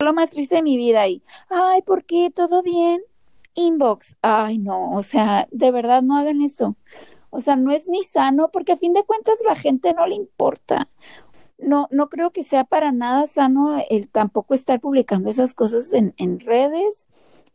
Lo 0.00 0.12
más 0.12 0.30
triste 0.30 0.56
de 0.56 0.62
mi 0.62 0.76
vida 0.76 1.08
y, 1.08 1.22
ay, 1.48 1.82
¿por 1.82 2.04
qué? 2.04 2.30
¿Todo 2.30 2.62
bien? 2.62 3.02
Inbox, 3.54 4.16
ay, 4.22 4.58
no, 4.58 4.92
o 4.92 5.02
sea, 5.02 5.48
de 5.50 5.70
verdad 5.70 6.02
no 6.02 6.18
hagan 6.18 6.42
eso. 6.42 6.76
O 7.30 7.40
sea, 7.40 7.56
no 7.56 7.72
es 7.72 7.88
ni 7.88 8.02
sano 8.02 8.50
porque 8.52 8.72
a 8.72 8.76
fin 8.76 8.92
de 8.92 9.04
cuentas 9.04 9.38
la 9.46 9.56
gente 9.56 9.94
no 9.94 10.06
le 10.06 10.14
importa. 10.14 10.90
No, 11.58 11.88
no 11.90 12.08
creo 12.10 12.32
que 12.32 12.44
sea 12.44 12.64
para 12.64 12.92
nada 12.92 13.26
sano 13.26 13.82
el 13.90 14.10
tampoco 14.10 14.54
estar 14.54 14.80
publicando 14.80 15.30
esas 15.30 15.54
cosas 15.54 15.92
en, 15.94 16.14
en 16.18 16.40
redes 16.40 17.06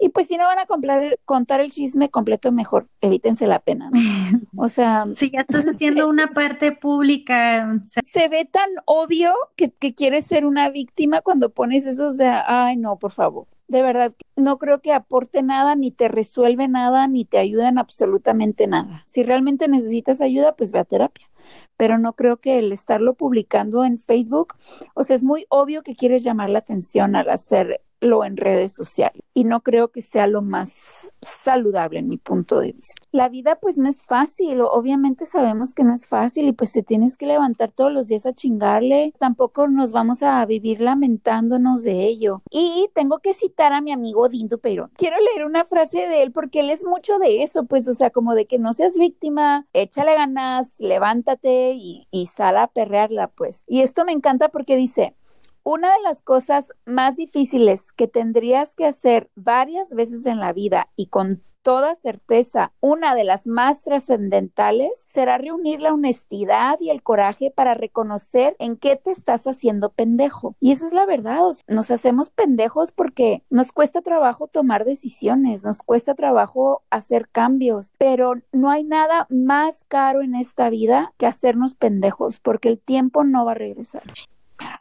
y 0.01 0.10
pues 0.10 0.27
si 0.27 0.36
no 0.36 0.46
van 0.48 0.58
a 0.58 0.65
comprar, 0.65 1.20
contar 1.25 1.62
el 1.62 1.72
chisme 1.72 2.10
completo, 2.10 2.51
mejor 2.51 2.88
evítense 3.01 3.46
la 3.46 3.60
pena. 3.60 3.91
O 4.58 4.67
sea... 4.67 5.05
Si 5.15 5.31
ya 5.31 5.41
estás 5.41 5.65
haciendo 5.67 6.08
una 6.10 6.27
parte 6.27 6.72
pública. 6.72 7.79
Se 7.84 8.27
ve 8.27 8.46
tan 8.46 8.70
obvio 8.86 9.34
que, 9.55 9.72
que 9.72 9.96
quieres 9.96 10.25
ser 10.25 10.46
una 10.46 10.70
víctima 10.70 11.22
cuando 11.22 11.50
pones 11.50 11.86
eso, 11.86 12.08
o 12.08 12.12
sea, 12.12 12.43
ay 12.48 12.77
no, 12.77 12.98
por 12.98 13.12
favor. 13.12 13.48
De 13.67 13.81
verdad, 13.84 14.13
no 14.36 14.58
creo 14.58 14.81
que 14.81 14.91
aporte 14.91 15.43
nada, 15.43 15.75
ni 15.75 15.91
te 15.91 16.10
resuelve 16.10 16.67
nada, 16.67 17.08
ni 17.08 17.24
te 17.24 17.38
ayuda 17.38 17.70
en 17.70 17.77
absolutamente 17.77 18.67
nada. 18.67 19.03
Si 19.05 19.24
realmente 19.24 19.67
necesitas 19.67 20.20
ayuda, 20.20 20.55
pues 20.55 20.72
ve 20.72 20.79
a 20.79 20.84
terapia. 20.84 21.29
Pero 21.77 21.98
no 21.98 22.13
creo 22.13 22.38
que 22.38 22.60
el 22.60 22.72
estarlo 22.72 23.13
publicando 23.13 23.86
en 23.86 23.98
Facebook, 23.98 24.55
o 24.93 25.03
sea, 25.03 25.15
es 25.15 25.24
muy 25.24 25.46
obvio 25.50 25.84
que 25.84 25.96
quieres 25.96 26.24
llamar 26.24 26.50
la 26.50 26.60
atención 26.60 27.15
al 27.15 27.29
hacer 27.29 27.81
lo 28.01 28.25
en 28.25 28.36
redes 28.36 28.74
sociales 28.74 29.24
y 29.34 29.46
no 29.46 29.62
creo 29.62 29.89
que 29.89 30.01
sea 30.01 30.27
lo 30.27 30.41
más 30.41 31.13
saludable 31.22 32.00
en 32.00 32.10
mi 32.10 32.17
punto 32.17 32.60
de 32.60 32.74
vista. 32.74 33.01
La 33.12 33.29
vida 33.29 33.58
pues 33.58 33.77
no 33.77 33.88
es 33.88 34.03
fácil, 34.03 34.62
obviamente 34.62 35.25
sabemos 35.25 35.74
que 35.74 35.84
no 35.84 35.93
es 35.93 36.08
fácil 36.08 36.48
y 36.48 36.51
pues 36.51 36.72
te 36.74 36.84
tienes 36.84 37.15
que 37.15 37.27
levantar 37.27 37.72
todos 37.72 37.91
los 37.91 38.08
días 38.08 38.25
a 38.25 38.34
chingarle, 38.34 39.13
tampoco 39.20 39.67
nos 39.67 39.91
vamos 39.91 40.24
a 40.24 40.43
vivir 40.46 40.81
lamentándonos 40.81 41.84
de 41.84 42.05
ello. 42.05 42.41
Y 42.50 42.89
tengo 42.93 43.20
que 43.20 43.34
citar 43.34 43.72
a 43.72 43.81
mi 43.81 43.91
amigo 43.91 44.27
Dindo 44.29 44.58
pero 44.58 44.89
Quiero 44.98 45.17
leer 45.20 45.46
una 45.46 45.65
frase 45.65 46.08
de 46.08 46.24
él 46.24 46.31
porque 46.31 46.62
él 46.62 46.72
es 46.72 46.84
mucho 46.84 47.20
de 47.20 47.43
eso, 47.43 47.65
pues 47.65 47.88
o 47.88 47.93
sea, 47.93 48.10
como 48.10 48.34
de 48.34 48.48
que 48.48 48.60
no 48.60 48.74
seas 48.74 48.98
víctima, 48.98 49.67
échale 49.74 50.15
ganas, 50.15 50.79
levántate 50.79 51.74
y, 51.74 52.08
y 52.10 52.25
sal 52.25 52.58
a 52.58 52.67
perrearla 52.67 53.27
pues. 53.27 53.63
Y 53.67 53.81
esto 53.81 54.05
me 54.05 54.12
encanta 54.12 54.50
porque 54.50 54.75
dice, 54.75 55.15
una 55.63 55.94
de 55.94 56.01
las 56.03 56.22
cosas 56.22 56.74
más 56.86 57.15
difíciles 57.15 57.91
que 57.91 58.08
tendrías 58.08 58.75
que 58.75 58.86
hacer 58.86 59.30
varias 59.36 59.94
veces 59.94 60.25
en 60.25 60.39
la 60.39 60.53
vida 60.53 60.89
y 60.96 61.08
con 61.08 61.44
toda 61.62 61.96
certeza 61.96 62.74
una 62.80 63.15
de 63.15 63.24
las 63.24 63.48
más 63.48 63.82
trascendentales 63.84 64.91
será 65.06 65.38
reunir 65.38 65.82
la 65.82 65.94
honestidad 65.94 66.80
y 66.80 66.89
el 66.89 67.03
coraje 67.03 67.51
para 67.51 67.74
reconocer 67.74 68.56
en 68.60 68.77
qué 68.77 68.96
te 68.96 69.12
estás 69.12 69.46
haciendo 69.46 69.91
pendejo. 69.91 70.56
Y 70.60 70.72
esa 70.72 70.86
es 70.86 70.94
la 70.94 71.06
verdad, 71.06 71.41
nos 71.68 71.91
hacemos 71.91 72.30
pendejos 72.30 72.91
porque 72.91 73.44
nos 73.50 73.72
cuesta 73.72 74.01
trabajo 74.01 74.48
tomar 74.48 74.86
decisiones, 74.86 75.63
nos 75.63 75.84
cuesta 75.84 76.15
trabajo 76.15 76.84
hacer 76.89 77.30
cambios, 77.30 77.94
pero 77.98 78.36
no 78.51 78.70
hay 78.72 78.84
nada 78.84 79.27
más 79.30 79.86
caro 79.88 80.22
en 80.22 80.36
esta 80.36 80.70
vida 80.70 81.13
que 81.18 81.27
hacernos 81.27 81.75
pendejos 81.75 82.39
porque 82.39 82.70
el 82.70 82.80
tiempo 82.80 83.24
no 83.24 83.46
va 83.46 83.51
a 83.51 83.56
regresar. 83.56 84.03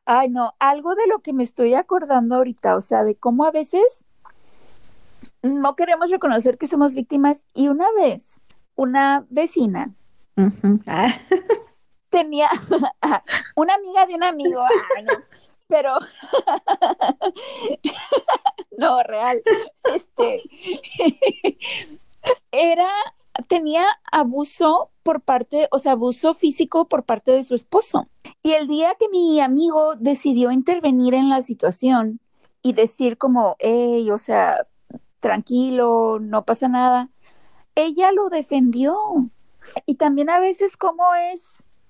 Ay, 0.05 0.29
no, 0.29 0.55
algo 0.59 0.95
de 0.95 1.07
lo 1.07 1.21
que 1.21 1.33
me 1.33 1.43
estoy 1.43 1.75
acordando 1.75 2.37
ahorita, 2.37 2.77
o 2.77 2.81
sea, 2.81 3.05
de 3.05 3.17
cómo 3.17 3.45
a 3.45 3.51
veces 3.51 4.05
no 5.43 5.77
queremos 5.77 6.11
reconocer 6.11 6.59
que 6.59 6.67
somos 6.67 6.95
víctimas 6.95 7.45
y 7.55 7.69
una 7.69 7.87
vez 7.93 8.41
una 8.75 9.27
vecina 9.31 9.93
ah. 10.87 11.15
tenía 12.11 12.49
una 13.57 13.75
amiga 13.75 14.07
de 14.07 14.15
un 14.15 14.25
amigo, 14.25 14.63
pero 15.69 15.99
no, 18.79 19.03
real, 19.05 19.41
este, 19.95 20.43
era 22.51 22.91
tenía 23.49 23.85
abuso 24.11 24.91
por 25.03 25.23
parte, 25.23 25.69
o 25.71 25.79
sea, 25.79 25.93
abuso 25.93 26.35
físico 26.35 26.89
por 26.89 27.05
parte 27.05 27.33
de 27.33 27.45
su 27.45 27.55
esposo. 27.55 28.09
Y 28.43 28.53
el 28.53 28.69
día 28.69 28.95
que 28.99 29.09
mi 29.09 29.41
amigo 29.41 29.95
decidió 29.97 30.51
intervenir 30.51 31.15
en 31.15 31.29
la 31.29 31.43
situación 31.43 32.21
y 32.63 32.75
decir 32.75 33.19
como, 33.19 33.57
hey, 33.59 34.11
o 34.11 34.19
sea, 34.19 34.67
tranquilo, 35.21 36.19
no 36.21 36.45
pasa 36.45 36.69
nada, 36.69 37.11
ella 37.75 38.13
lo 38.13 38.29
defendió. 38.29 38.97
Y 39.87 39.97
también 39.97 40.31
a 40.31 40.41
veces 40.41 40.77
como 40.77 41.15
es 41.15 41.43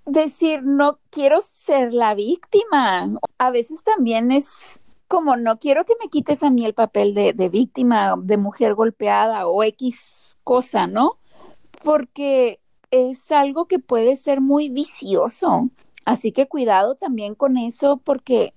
decir, 0.06 0.62
no 0.64 0.98
quiero 1.10 1.40
ser 1.40 1.94
la 1.94 2.14
víctima. 2.14 3.08
A 3.38 3.50
veces 3.50 3.82
también 3.84 4.32
es 4.32 4.82
como, 5.08 5.36
no 5.36 5.58
quiero 5.58 5.84
que 5.84 5.94
me 6.02 6.08
quites 6.08 6.42
a 6.42 6.50
mí 6.50 6.64
el 6.64 6.74
papel 6.74 7.14
de, 7.14 7.32
de 7.32 7.48
víctima, 7.48 8.16
de 8.18 8.36
mujer 8.36 8.74
golpeada 8.74 9.46
o 9.46 9.62
X 9.62 10.36
cosa, 10.44 10.86
¿no? 10.86 11.19
Porque 11.82 12.60
es 12.90 13.30
algo 13.30 13.66
que 13.66 13.78
puede 13.78 14.16
ser 14.16 14.40
muy 14.40 14.68
vicioso. 14.68 15.70
Así 16.04 16.32
que 16.32 16.48
cuidado 16.48 16.94
también 16.94 17.34
con 17.34 17.56
eso 17.56 17.98
porque, 18.02 18.54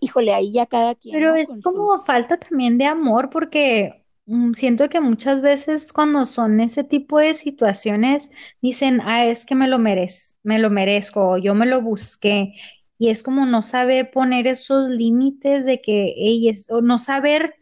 híjole, 0.00 0.34
ahí 0.34 0.52
ya 0.52 0.66
cada 0.66 0.94
quien. 0.94 1.14
Pero 1.14 1.34
es 1.34 1.60
como 1.62 1.98
falta 2.00 2.38
también 2.38 2.78
de 2.78 2.86
amor 2.86 3.30
porque 3.30 4.04
mm, 4.26 4.52
siento 4.52 4.88
que 4.88 5.00
muchas 5.00 5.40
veces 5.40 5.92
cuando 5.92 6.26
son 6.26 6.60
ese 6.60 6.84
tipo 6.84 7.18
de 7.18 7.34
situaciones 7.34 8.30
dicen, 8.60 9.00
ah, 9.04 9.24
es 9.26 9.46
que 9.46 9.54
me 9.54 9.68
lo 9.68 9.78
merezco, 9.78 10.38
me 10.42 10.58
lo 10.58 10.70
merezco, 10.70 11.38
yo 11.38 11.54
me 11.54 11.66
lo 11.66 11.82
busqué. 11.82 12.54
Y 12.98 13.10
es 13.10 13.22
como 13.22 13.44
no 13.44 13.62
saber 13.62 14.10
poner 14.10 14.46
esos 14.46 14.88
límites 14.88 15.66
de 15.66 15.82
que 15.82 16.14
ella 16.16 16.50
es, 16.52 16.66
o 16.70 16.80
no 16.80 16.98
saber 16.98 17.54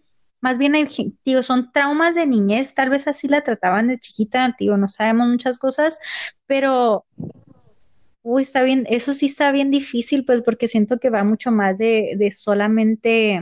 más 0.45 0.59
bien, 0.59 0.75
digo, 1.25 1.43
son 1.43 1.73
traumas 1.73 2.15
de 2.15 2.27
niñez, 2.27 2.75
tal 2.75 2.91
vez 2.91 3.09
así 3.09 3.29
la 3.29 3.41
trataban 3.41 3.89
de 3.89 3.99
chiquita, 3.99 4.55
digo, 4.59 4.77
no 4.77 4.89
sabemos 4.89 5.27
muchas 5.29 5.59
cosas, 5.59 5.99
pero, 6.45 7.07
uy, 8.23 8.43
está 8.43 8.63
bien, 8.63 8.85
eso 8.91 9.15
sí 9.15 9.25
está 9.25 9.53
bien 9.53 9.71
difícil, 9.71 10.27
pues 10.27 10.43
porque 10.43 10.69
siento 10.69 10.99
que 10.99 11.09
va 11.09 11.25
mucho 11.25 11.51
más 11.51 11.79
de, 11.79 12.17
de 12.19 12.31
solamente 12.31 13.41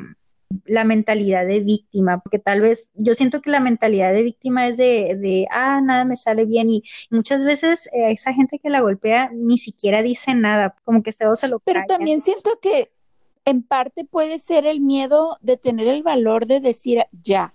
la 0.65 0.85
mentalidad 0.85 1.45
de 1.45 1.59
víctima, 1.59 2.21
porque 2.21 2.39
tal 2.39 2.61
vez 2.61 2.93
yo 2.95 3.17
siento 3.17 3.43
que 3.43 3.51
la 3.51 3.59
mentalidad 3.59 4.13
de 4.13 4.23
víctima 4.23 4.69
es 4.69 4.77
de, 4.77 5.17
de 5.19 5.49
ah, 5.51 5.81
nada 5.83 6.05
me 6.05 6.17
sale 6.17 6.45
bien 6.45 6.71
y 6.71 6.85
muchas 7.11 7.43
veces 7.43 7.89
eh, 7.89 8.13
esa 8.13 8.33
gente 8.33 8.61
que 8.61 8.71
la 8.71 8.81
golpea 8.81 9.29
ni 9.35 9.59
siquiera 9.59 10.03
dice 10.03 10.37
nada, 10.37 10.77
como 10.85 11.03
que 11.03 11.11
se 11.11 11.27
o 11.27 11.35
se 11.35 11.49
lo 11.49 11.59
Pero 11.59 11.81
también 11.89 12.23
siento 12.23 12.61
que 12.63 12.93
en 13.45 13.63
parte 13.63 14.05
puede 14.05 14.39
ser 14.39 14.67
el 14.67 14.81
miedo 14.81 15.39
de 15.41 15.57
tener 15.57 15.89
el 15.89 16.03
valor 16.03 16.47
de 16.47 16.61
decir 16.61 17.05
ya, 17.23 17.55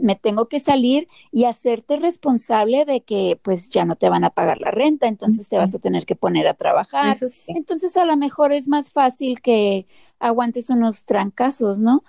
me 0.00 0.16
tengo 0.16 0.48
que 0.48 0.60
salir 0.60 1.08
y 1.30 1.44
hacerte 1.44 1.96
responsable 1.96 2.84
de 2.84 3.02
que 3.02 3.38
pues 3.42 3.68
ya 3.68 3.84
no 3.84 3.96
te 3.96 4.08
van 4.08 4.24
a 4.24 4.30
pagar 4.30 4.60
la 4.60 4.70
renta, 4.70 5.06
entonces 5.06 5.48
te 5.48 5.58
vas 5.58 5.74
a 5.74 5.78
tener 5.78 6.06
que 6.06 6.16
poner 6.16 6.48
a 6.48 6.54
trabajar. 6.54 7.14
Entonces 7.48 7.96
a 7.96 8.04
lo 8.04 8.16
mejor 8.16 8.52
es 8.52 8.66
más 8.68 8.90
fácil 8.90 9.40
que 9.40 9.86
aguantes 10.18 10.70
unos 10.70 11.04
trancazos, 11.04 11.78
¿no? 11.78 12.02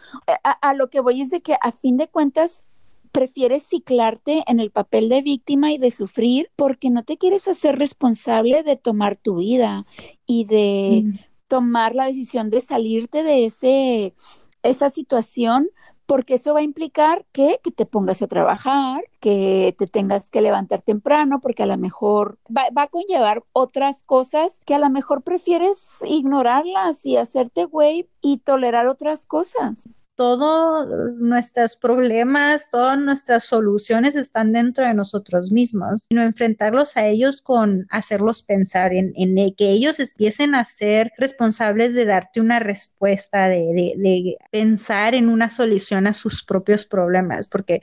A, 0.44 0.52
a, 0.52 0.74
lo 0.74 0.90
que 0.90 1.00
voy 1.00 1.22
es 1.22 1.30
de 1.30 1.42
que 1.42 1.56
a 1.62 1.72
fin 1.72 1.98
de 1.98 2.08
cuentas 2.08 2.66
prefieres 3.12 3.64
ciclarte 3.68 4.44
en 4.48 4.62
el 4.62 4.72
papel 4.72 5.10
de 5.10 5.22
víctima 5.22 5.72
y 5.72 5.78
de 5.78 5.92
sufrir 5.92 6.50
porque 6.56 6.90
no 6.90 7.04
te 7.04 7.18
quieres 7.18 7.48
hacer 7.50 7.78
responsable 7.78 8.64
de 8.64 8.78
tomar 8.78 9.18
tu 9.18 9.36
vida 9.36 9.82
y 10.26 10.46
de 10.46 11.04
mm. 11.06 11.31
Tomar 11.52 11.96
la 11.96 12.06
decisión 12.06 12.50
de 12.50 12.62
salirte 12.62 13.24
de 13.24 13.46
ese 13.46 14.16
esa 14.64 14.90
situación 14.90 15.68
porque 16.06 16.36
eso 16.36 16.54
va 16.54 16.62
a 16.62 16.64
implicar 16.64 17.26
que, 17.34 17.60
que, 17.62 17.72
te 17.72 17.86
pongas 17.86 18.22
a 18.22 18.28
trabajar, 18.28 19.04
que 19.20 19.76
te 19.78 19.88
tengas 19.88 20.30
que 20.30 20.42
levantar 20.42 20.82
temprano, 20.82 21.40
porque 21.42 21.64
a 21.64 21.66
lo 21.66 21.78
mejor 21.78 22.38
va, 22.56 22.64
va, 22.78 22.84
a 22.84 22.88
conllevar 22.88 23.44
otras 23.52 24.04
cosas 24.04 24.62
que 24.66 24.76
a 24.76 24.80
lo 24.80 24.90
mejor 24.90 25.24
prefieres 25.24 26.00
ignorarlas 26.08 27.06
y 27.06 27.18
hacerte 27.18 27.66
güey 27.66 28.10
y 28.22 28.38
tolerar 28.38 28.88
otras 28.88 29.26
cosas 29.26 29.90
todos 30.16 30.88
nuestros 31.18 31.76
problemas, 31.76 32.70
todas 32.70 33.00
nuestras 33.00 33.44
soluciones 33.44 34.16
están 34.16 34.52
dentro 34.52 34.86
de 34.86 34.94
nosotros 34.94 35.52
mismos. 35.52 36.06
No 36.12 36.22
enfrentarlos 36.22 36.98
a 36.98 37.08
ellos 37.08 37.42
con 37.42 37.88
hacerlos 37.90 38.44
pensar 38.44 38.94
en, 38.94 39.14
en 39.16 39.36
que 39.56 39.70
ellos 39.70 40.00
empiecen 40.00 40.56
a 40.56 40.66
ser 40.66 41.12
responsables 41.18 41.94
de 41.94 42.06
darte 42.06 42.42
una 42.42 42.60
respuesta, 42.60 43.48
de, 43.48 43.58
de, 43.58 43.94
de 43.98 44.38
pensar 44.52 45.16
en 45.16 45.30
una 45.30 45.50
solución 45.50 46.08
a 46.08 46.14
sus 46.14 46.44
propios 46.44 46.86
problemas, 46.86 47.48
porque 47.48 47.82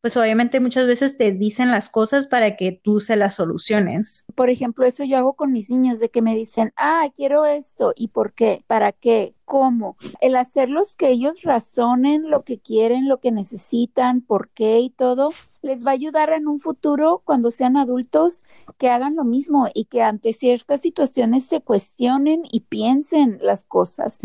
pues 0.00 0.16
obviamente 0.16 0.60
muchas 0.60 0.86
veces 0.86 1.18
te 1.18 1.32
dicen 1.32 1.70
las 1.70 1.90
cosas 1.90 2.26
para 2.26 2.56
que 2.56 2.72
tú 2.72 3.00
se 3.00 3.16
las 3.16 3.34
soluciones. 3.34 4.24
Por 4.34 4.48
ejemplo, 4.48 4.86
eso 4.86 5.04
yo 5.04 5.18
hago 5.18 5.34
con 5.34 5.52
mis 5.52 5.68
niños, 5.70 6.00
de 6.00 6.08
que 6.08 6.22
me 6.22 6.34
dicen, 6.34 6.72
ah, 6.76 7.08
quiero 7.14 7.44
esto, 7.44 7.92
¿y 7.94 8.08
por 8.08 8.32
qué? 8.32 8.64
¿Para 8.66 8.92
qué? 8.92 9.34
¿Cómo? 9.50 9.96
El 10.20 10.36
hacerlos 10.36 10.94
que 10.94 11.08
ellos 11.08 11.42
razonen 11.42 12.30
lo 12.30 12.44
que 12.44 12.60
quieren, 12.60 13.08
lo 13.08 13.18
que 13.18 13.32
necesitan, 13.32 14.20
por 14.20 14.48
qué 14.50 14.78
y 14.78 14.90
todo, 14.90 15.30
les 15.62 15.84
va 15.84 15.90
a 15.90 15.94
ayudar 15.94 16.32
en 16.32 16.46
un 16.46 16.58
futuro 16.58 17.22
cuando 17.24 17.50
sean 17.50 17.76
adultos 17.76 18.44
que 18.78 18.88
hagan 18.88 19.16
lo 19.16 19.24
mismo 19.24 19.68
y 19.74 19.86
que 19.86 20.02
ante 20.02 20.32
ciertas 20.32 20.80
situaciones 20.80 21.46
se 21.46 21.60
cuestionen 21.60 22.42
y 22.50 22.60
piensen 22.60 23.38
las 23.42 23.66
cosas 23.66 24.20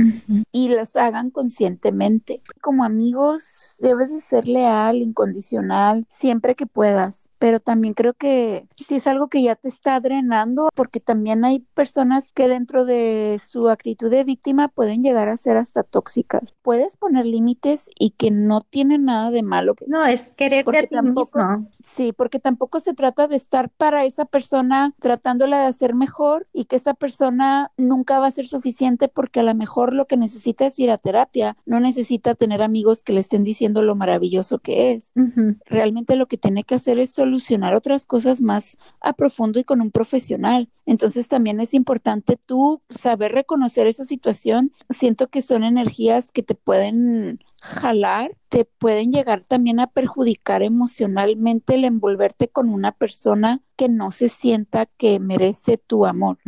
y 0.51 0.69
los 0.69 0.95
hagan 0.95 1.29
conscientemente. 1.31 2.41
Como 2.61 2.83
amigos, 2.83 3.75
debes 3.79 4.13
de 4.13 4.21
ser 4.21 4.47
leal, 4.47 4.97
incondicional, 4.97 6.05
siempre 6.09 6.55
que 6.55 6.65
puedas. 6.67 7.31
Pero 7.37 7.59
también 7.59 7.93
creo 7.93 8.13
que 8.13 8.67
si 8.77 8.95
es 8.95 9.07
algo 9.07 9.27
que 9.27 9.43
ya 9.43 9.55
te 9.55 9.67
está 9.67 9.99
drenando, 9.99 10.69
porque 10.73 10.99
también 10.99 11.43
hay 11.43 11.59
personas 11.73 12.31
que 12.33 12.47
dentro 12.47 12.85
de 12.85 13.39
su 13.45 13.69
actitud 13.69 14.09
de 14.09 14.23
víctima 14.23 14.69
pueden 14.69 15.03
llegar 15.03 15.14
a 15.15 15.37
ser 15.37 15.57
hasta 15.57 15.83
tóxicas. 15.83 16.55
Puedes 16.61 16.97
poner 16.97 17.25
límites 17.25 17.89
y 17.97 18.11
que 18.11 18.31
no 18.31 18.61
tiene 18.61 18.97
nada 18.97 19.31
de 19.31 19.43
malo. 19.43 19.75
No, 19.87 20.05
es 20.05 20.35
quererte 20.35 20.77
a 20.77 20.83
ti 20.83 21.01
mismo. 21.01 21.67
Sí, 21.83 22.13
porque 22.13 22.39
tampoco 22.39 22.79
se 22.79 22.93
trata 22.93 23.27
de 23.27 23.35
estar 23.35 23.69
para 23.69 24.05
esa 24.05 24.25
persona 24.25 24.93
tratándola 24.99 25.59
de 25.59 25.65
hacer 25.65 25.93
mejor 25.93 26.47
y 26.53 26.65
que 26.65 26.75
esa 26.75 26.93
persona 26.93 27.71
nunca 27.77 28.19
va 28.19 28.27
a 28.27 28.31
ser 28.31 28.47
suficiente 28.47 29.07
porque 29.07 29.39
a 29.39 29.43
lo 29.43 29.55
mejor 29.55 29.93
lo 29.93 30.05
que 30.05 30.17
necesita 30.17 30.65
es 30.65 30.77
ir 30.79 30.91
a 30.91 30.97
terapia, 30.97 31.57
no 31.65 31.79
necesita 31.79 32.35
tener 32.35 32.61
amigos 32.61 33.03
que 33.03 33.13
le 33.13 33.19
estén 33.19 33.43
diciendo 33.43 33.81
lo 33.81 33.95
maravilloso 33.95 34.59
que 34.59 34.93
es. 34.93 35.13
Realmente 35.65 36.15
lo 36.15 36.27
que 36.27 36.37
tiene 36.37 36.63
que 36.63 36.75
hacer 36.75 36.99
es 36.99 37.11
solucionar 37.11 37.73
otras 37.73 38.05
cosas 38.05 38.41
más 38.41 38.77
a 39.01 39.13
profundo 39.13 39.59
y 39.59 39.63
con 39.63 39.81
un 39.81 39.91
profesional. 39.91 40.69
Entonces 40.85 41.27
también 41.27 41.59
es 41.59 41.73
importante 41.73 42.37
tú 42.45 42.81
saber 42.89 43.31
reconocer 43.31 43.87
esa 43.87 44.05
situación. 44.05 44.71
Siento 45.05 45.27
que 45.27 45.43
son 45.43 45.63
energías 45.63 46.31
que 46.31 46.41
te 46.41 46.55
pueden 46.55 47.37
jalar, 47.61 48.35
te 48.49 48.65
pueden 48.65 49.11
llegar 49.11 49.43
también 49.43 49.79
a 49.79 49.85
perjudicar 49.85 50.63
emocionalmente 50.63 51.75
el 51.75 51.85
envolverte 51.85 52.47
con 52.47 52.69
una 52.69 52.91
persona 52.91 53.61
que 53.75 53.87
no 53.87 54.09
se 54.09 54.29
sienta 54.29 54.87
que 54.87 55.19
merece 55.19 55.77
tu 55.77 56.07
amor. 56.07 56.39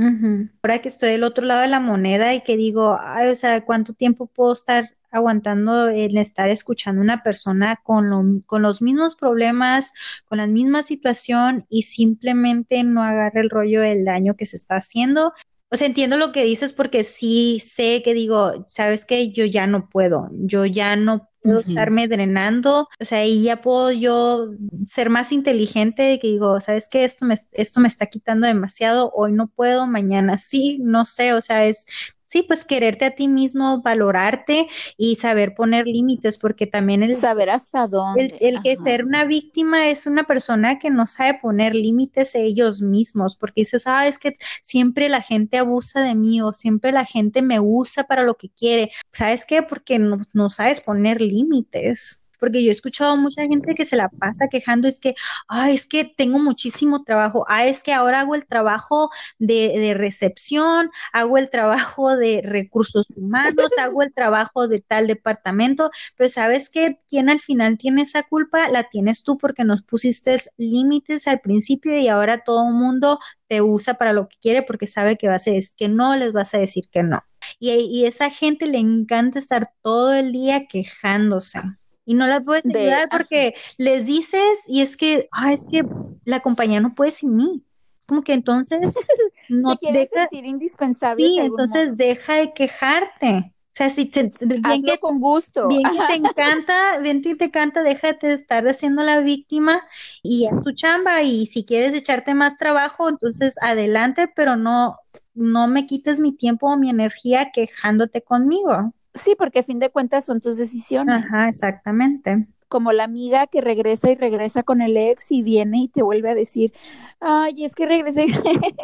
Ahora 0.64 0.80
que 0.80 0.88
estoy 0.88 1.10
del 1.12 1.24
otro 1.24 1.46
lado 1.46 1.62
de 1.62 1.68
la 1.68 1.80
moneda 1.80 2.34
y 2.34 2.42
que 2.42 2.58
digo, 2.58 2.98
ay, 3.00 3.30
o 3.30 3.36
sea, 3.36 3.64
¿cuánto 3.64 3.94
tiempo 3.94 4.26
puedo 4.26 4.54
estar 4.54 4.90
aguantando 5.12 5.90
el 5.90 6.18
estar 6.18 6.50
escuchando 6.50 7.02
a 7.02 7.04
una 7.04 7.22
persona 7.22 7.76
con, 7.84 8.42
con 8.42 8.64
los 8.64 8.82
mismos 8.82 9.16
problemas, 9.16 9.94
con 10.26 10.40
la 10.40 10.48
misma 10.48 10.82
situación 10.82 11.68
y 11.70 11.84
simplemente 11.84 12.84
no 12.84 13.04
agarre 13.04 13.42
el 13.42 13.52
rollo 13.52 13.82
del 13.82 14.04
daño 14.04 14.34
que 14.34 14.48
se 14.48 14.56
está 14.56 14.78
haciendo. 14.78 15.34
O 15.70 15.76
sea, 15.76 15.88
entiendo 15.88 16.16
lo 16.16 16.32
que 16.32 16.46
dices 16.46 16.72
porque 16.72 17.04
sí 17.04 17.60
sé 17.60 18.02
que 18.04 18.14
digo, 18.14 18.66
sabes 18.68 19.06
que 19.06 19.32
yo 19.32 19.44
ya 19.46 19.68
no 19.68 19.90
puedo, 19.90 20.30
yo 20.32 20.66
ya 20.66 20.96
no 20.96 21.30
puedo 21.42 21.60
estarme 21.60 22.08
drenando, 22.08 22.88
o 23.00 23.06
sea, 23.06 23.26
y 23.26 23.44
ya 23.44 23.62
puedo 23.62 23.92
yo 23.92 24.52
ser 24.86 25.10
más 25.10 25.34
inteligente 25.34 26.04
de 26.04 26.20
que 26.20 26.28
digo, 26.28 26.62
sabes 26.62 26.88
que 26.88 27.04
esto 27.04 27.26
me, 27.26 27.36
esto 27.52 27.82
me 27.82 27.90
está 27.90 28.06
quitando 28.06 28.48
demasiado, 28.48 29.12
hoy 29.14 29.34
no 29.34 29.48
puedo, 29.48 29.88
mañana 29.88 30.38
sí, 30.38 30.80
no 30.82 31.06
sé, 31.06 31.34
o 31.34 31.42
sea, 31.42 31.66
es 31.66 31.86
Sí, 32.28 32.44
pues 32.44 32.66
quererte 32.66 33.06
a 33.06 33.12
ti 33.12 33.30
mismo, 33.30 33.82
valorarte 33.82 34.68
y 34.98 35.16
saber 35.16 35.56
poner 35.56 35.86
límites, 35.86 36.38
porque 36.38 36.68
también 36.68 37.02
el 37.02 37.16
saber 37.16 37.50
hasta 37.50 37.88
dónde. 37.88 38.36
El, 38.42 38.62
que 38.62 38.76
ser 38.76 39.06
una 39.06 39.24
víctima 39.24 39.88
es 39.88 40.06
una 40.08 40.26
persona 40.26 40.78
que 40.78 40.90
no 40.90 41.08
sabe 41.08 41.40
poner 41.42 41.74
límites 41.74 42.36
a 42.36 42.40
ellos 42.40 42.82
mismos, 42.82 43.38
porque 43.38 43.62
dices, 43.62 43.88
ah, 43.88 44.08
es 44.08 44.20
que 44.20 44.34
siempre 44.62 45.08
la 45.08 45.22
gente 45.22 45.58
abusa 45.58 46.02
de 46.02 46.16
mí 46.16 46.42
o 46.42 46.52
siempre 46.52 46.92
la 46.92 47.06
gente 47.06 47.42
me 47.42 47.62
usa 47.62 48.04
para 48.04 48.24
lo 48.24 48.36
que 48.36 48.50
quiere. 48.50 48.92
¿Sabes 49.14 49.46
qué? 49.46 49.64
Porque 49.64 49.98
no, 49.98 50.20
no 50.34 50.50
sabes 50.50 50.82
poner 50.82 51.22
límites 51.22 52.24
porque 52.40 52.64
yo 52.64 52.70
he 52.70 52.74
escuchado 52.74 53.18
mucha 53.18 53.44
gente 53.44 53.76
que 53.76 53.86
se 53.86 53.96
la 53.96 54.10
pasa 54.10 54.48
quejando, 54.50 54.88
es 54.88 55.00
que, 55.00 55.16
ah, 55.48 55.72
es 55.72 55.86
que 55.86 56.06
tengo 56.06 56.40
muchísimo 56.40 57.04
trabajo, 57.04 57.46
ah, 57.48 57.66
es 57.66 57.84
que 57.84 57.94
ahora 57.94 58.22
hago 58.22 58.36
el 58.36 58.46
trabajo 58.46 59.10
de, 59.40 59.74
de 59.80 59.94
recepción, 59.94 60.90
hago 61.14 61.38
el 61.38 61.50
trabajo 61.50 62.16
de 62.18 62.42
recursos 62.44 63.14
humanos, 63.16 63.72
hago 63.82 64.04
el 64.04 64.14
trabajo 64.14 64.68
de 64.68 64.82
tal 64.82 65.08
departamento, 65.08 65.92
pero 66.16 66.30
sabes 66.30 66.70
que 66.70 67.00
quien 67.08 67.30
al 67.30 67.40
final 67.40 67.78
tiene 67.78 68.04
esa 68.04 68.24
culpa, 68.24 68.70
la 68.70 68.84
tienes 68.84 69.24
tú 69.24 69.38
porque 69.38 69.64
nos 69.64 69.82
pusiste 69.82 70.36
límites 70.58 71.28
al 71.28 71.40
principio 71.40 71.98
y 71.98 72.08
ahora 72.08 72.44
todo 72.44 72.68
el 72.68 72.74
mundo 72.74 73.20
te 73.48 73.62
usa 73.62 73.96
para 73.96 74.14
lo 74.14 74.28
que 74.28 74.38
quiere 74.42 74.62
porque 74.64 74.88
sabe 74.88 75.18
que 75.18 75.28
vas 75.28 75.48
a 75.48 75.52
decir 75.52 75.76
que 75.78 75.90
no, 75.90 76.16
les 76.16 76.34
vas 76.34 76.54
a 76.54 76.58
decir 76.60 76.90
que 76.92 77.04
no. 77.04 77.24
Y, 77.60 77.72
y 77.72 78.06
esa 78.06 78.30
gente 78.30 78.68
le 78.68 78.80
encanta 78.80 79.40
estar 79.40 79.72
todo 79.82 80.14
el 80.14 80.32
día 80.32 80.68
quejándose 80.68 81.62
y 82.08 82.14
no 82.14 82.26
la 82.26 82.40
puedes 82.40 82.66
ayudar 82.74 83.10
porque 83.10 83.54
les 83.78 84.08
dices 84.08 84.64
y 84.66 84.82
es 84.82 84.96
que, 84.96 85.28
ah, 85.34 85.52
es 85.52 85.68
que 85.70 85.86
la 86.24 86.40
compañía 86.40 86.80
no 86.80 86.96
puede 86.96 87.12
sin 87.12 87.36
mí. 87.36 87.66
Es 88.00 88.06
como 88.06 88.24
que 88.24 88.34
entonces 88.34 88.80
no 89.50 89.76
te 89.76 89.92
deja 89.92 90.22
sentir 90.22 90.46
indispensable. 90.46 91.18
Sí, 91.18 91.38
entonces 91.38 91.98
deja 91.98 92.36
de 92.36 92.54
quejarte. 92.54 93.54
O 93.54 93.78
sea, 93.78 93.90
si 93.90 94.06
te, 94.06 94.32
bien 94.40 94.84
que, 94.84 94.98
con 95.00 95.20
gusto. 95.20 95.68
Bien 95.68 95.84
que 95.84 96.08
te 96.08 96.14
encanta, 96.30 96.98
bien 97.00 97.22
que 97.22 97.36
te 97.36 97.46
encanta, 97.46 97.84
déjate 97.84 98.28
de 98.28 98.34
estar 98.36 98.66
haciendo 98.70 99.04
la 99.04 99.20
víctima 99.20 99.86
y 100.24 100.48
a 100.48 100.56
su 100.56 100.72
chamba. 100.72 101.24
Y 101.24 101.46
si 101.46 101.66
quieres 101.66 101.94
echarte 101.94 102.34
más 102.36 102.58
trabajo, 102.58 103.10
entonces 103.10 103.58
adelante, 103.62 104.32
pero 104.34 104.56
no, 104.56 104.96
no 105.34 105.68
me 105.68 105.86
quites 105.86 106.22
mi 106.22 106.32
tiempo 106.32 106.72
o 106.72 106.78
mi 106.78 106.90
energía 106.90 107.52
quejándote 107.52 108.22
conmigo. 108.22 108.94
Sí, 109.18 109.36
porque 109.38 109.60
a 109.60 109.64
fin 109.64 109.80
de 109.80 109.90
cuentas 109.90 110.26
son 110.26 110.42
tus 110.42 110.58
decisiones. 110.58 111.24
Ajá, 111.24 111.50
exactamente. 111.50 112.48
Como 112.70 112.92
la 112.92 113.06
amiga 113.06 113.48
que 113.48 113.62
regresa 113.62 114.10
y 114.10 114.16
regresa 114.16 114.64
con 114.64 114.82
el 114.82 114.98
ex 114.98 115.32
y 115.32 115.42
viene 115.42 115.84
y 115.84 115.88
te 115.88 116.02
vuelve 116.02 116.30
a 116.30 116.36
decir, 116.36 116.74
ay, 117.22 117.64
es 117.64 117.74
que 117.76 117.86
regresé. 117.86 118.28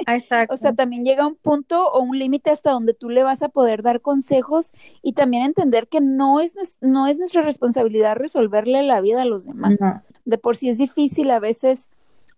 Exacto. 0.08 0.54
o 0.56 0.58
sea, 0.58 0.74
también 0.74 1.04
llega 1.04 1.28
un 1.28 1.36
punto 1.36 1.89
o 1.89 2.02
un 2.02 2.17
límite 2.17 2.50
hasta 2.50 2.72
donde 2.72 2.93
tú 2.93 3.10
le 3.10 3.24
vas 3.24 3.41
a 3.41 3.50
poder 3.50 3.84
dar 3.84 4.00
consejos 4.00 4.72
y 5.02 5.13
también 5.13 5.43
entender 5.43 5.88
que 5.88 6.00
no 6.00 6.39
es, 6.39 6.56
no 6.80 7.08
es 7.08 7.19
nuestra 7.19 7.41
responsabilidad 7.41 8.15
resolverle 8.15 8.84
la 8.84 9.02
vida 9.02 9.24
a 9.24 9.26
los 9.26 9.46
demás. 9.46 9.80
De 10.24 10.38
por 10.38 10.56
sí 10.56 10.69
es 10.69 10.78
difícil 10.78 11.30
a 11.32 11.39
veces 11.39 11.89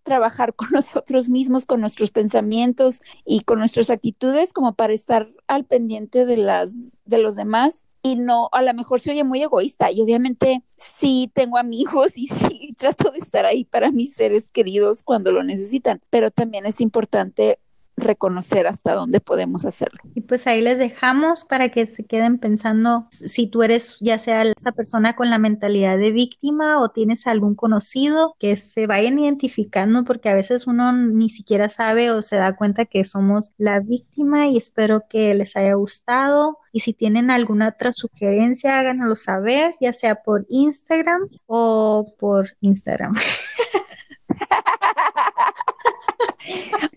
trabajar 0.06 0.54
con 0.54 0.70
nosotros 0.72 1.28
mismos, 1.28 1.65
con 1.65 1.82
nuestros 1.82 2.12
pensamientos 2.12 3.02
y 3.26 3.41
con 3.41 3.60
nuestras 3.60 3.89
actitudes 3.89 4.54
como 4.54 4.74
para 4.76 4.94
estar 4.94 5.28
al 5.48 5.65
pendiente 5.65 6.26
de 6.26 6.38
las 6.38 6.72
de 7.04 7.18
los 7.18 7.36
demás. 7.36 7.82
Y 8.02 8.18
no, 8.18 8.50
a 8.52 8.62
lo 8.62 8.72
mejor 8.76 9.00
se 9.00 9.12
oye 9.12 9.24
muy 9.24 9.41
egoísta 9.41 9.91
y 9.91 10.00
obviamente 10.00 10.63
sí 10.78 11.32
tengo 11.34 11.58
amigos 11.58 12.15
y 12.15 12.28
sí 12.48 12.76
trato 12.78 13.10
de 13.12 13.18
estar 13.18 13.46
ahí 13.46 13.65
para 13.65 13.91
mis 13.91 14.13
seres 14.13 14.50
queridos 14.52 15.02
cuando 15.04 15.32
lo 15.32 15.44
necesitan, 15.44 16.02
pero 16.12 16.30
también 16.30 16.65
es 16.68 16.82
importante 16.82 17.60
reconocer 17.97 18.67
hasta 18.67 18.93
dónde 18.93 19.21
podemos 19.21 19.65
hacerlo. 19.65 20.01
Y 20.13 20.21
pues 20.21 20.47
ahí 20.47 20.62
les 20.62 20.79
dejamos 20.79 21.45
para 21.45 21.69
que 21.69 21.88
se 21.88 22.05
queden 22.05 22.39
pensando 22.39 23.08
si 23.10 23.47
tú 23.47 23.63
eres 23.63 23.97
ya 24.01 24.19
sea 24.19 24.43
esa 24.43 24.71
persona 24.71 25.15
con 25.15 25.29
la 25.29 25.38
mentalidad 25.38 25.97
de 25.97 26.12
víctima 26.12 26.79
o 26.79 26.89
tienes 26.89 27.27
algún 27.27 27.55
conocido 27.55 28.36
que 28.39 28.55
se 28.55 28.88
vayan 28.88 29.19
identificando 29.19 30.03
porque 30.03 30.29
a 30.29 30.36
veces 30.36 30.67
uno 30.67 30.91
ni 30.93 31.29
siquiera 31.29 31.69
sabe 31.69 32.12
o 32.12 32.21
se 32.21 32.38
da 32.38 32.55
cuenta 32.55 32.86
que 32.86 33.03
somos 33.03 33.53
la 33.58 33.79
víctima 33.79 34.47
y 34.47 34.58
espero 34.58 35.03
que 35.10 35.34
les 35.34 35.55
haya 35.55 35.75
gustado 35.75 36.60
y 36.71 36.81
si 36.81 36.93
tienen 36.93 37.31
alguna 37.31 37.69
otra 37.69 37.93
sugerencia 37.93 38.79
háganoslo 38.79 39.15
saber 39.15 39.75
ya 39.79 39.93
sea 39.93 40.15
por 40.15 40.45
Instagram 40.49 41.29
o 41.45 42.13
por 42.19 42.58
Instagram. 42.62 43.15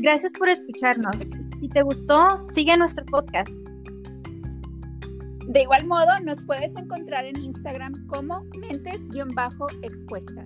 Gracias 0.00 0.32
por 0.32 0.48
escucharnos. 0.48 1.30
Si 1.60 1.68
te 1.70 1.82
gustó, 1.82 2.36
sigue 2.36 2.76
nuestro 2.76 3.04
podcast. 3.06 3.50
De 5.48 5.62
igual 5.62 5.86
modo, 5.86 6.06
nos 6.24 6.40
puedes 6.42 6.70
encontrar 6.76 7.24
en 7.24 7.40
Instagram 7.40 8.06
como 8.06 8.44
mentes-expuestas. 8.60 10.44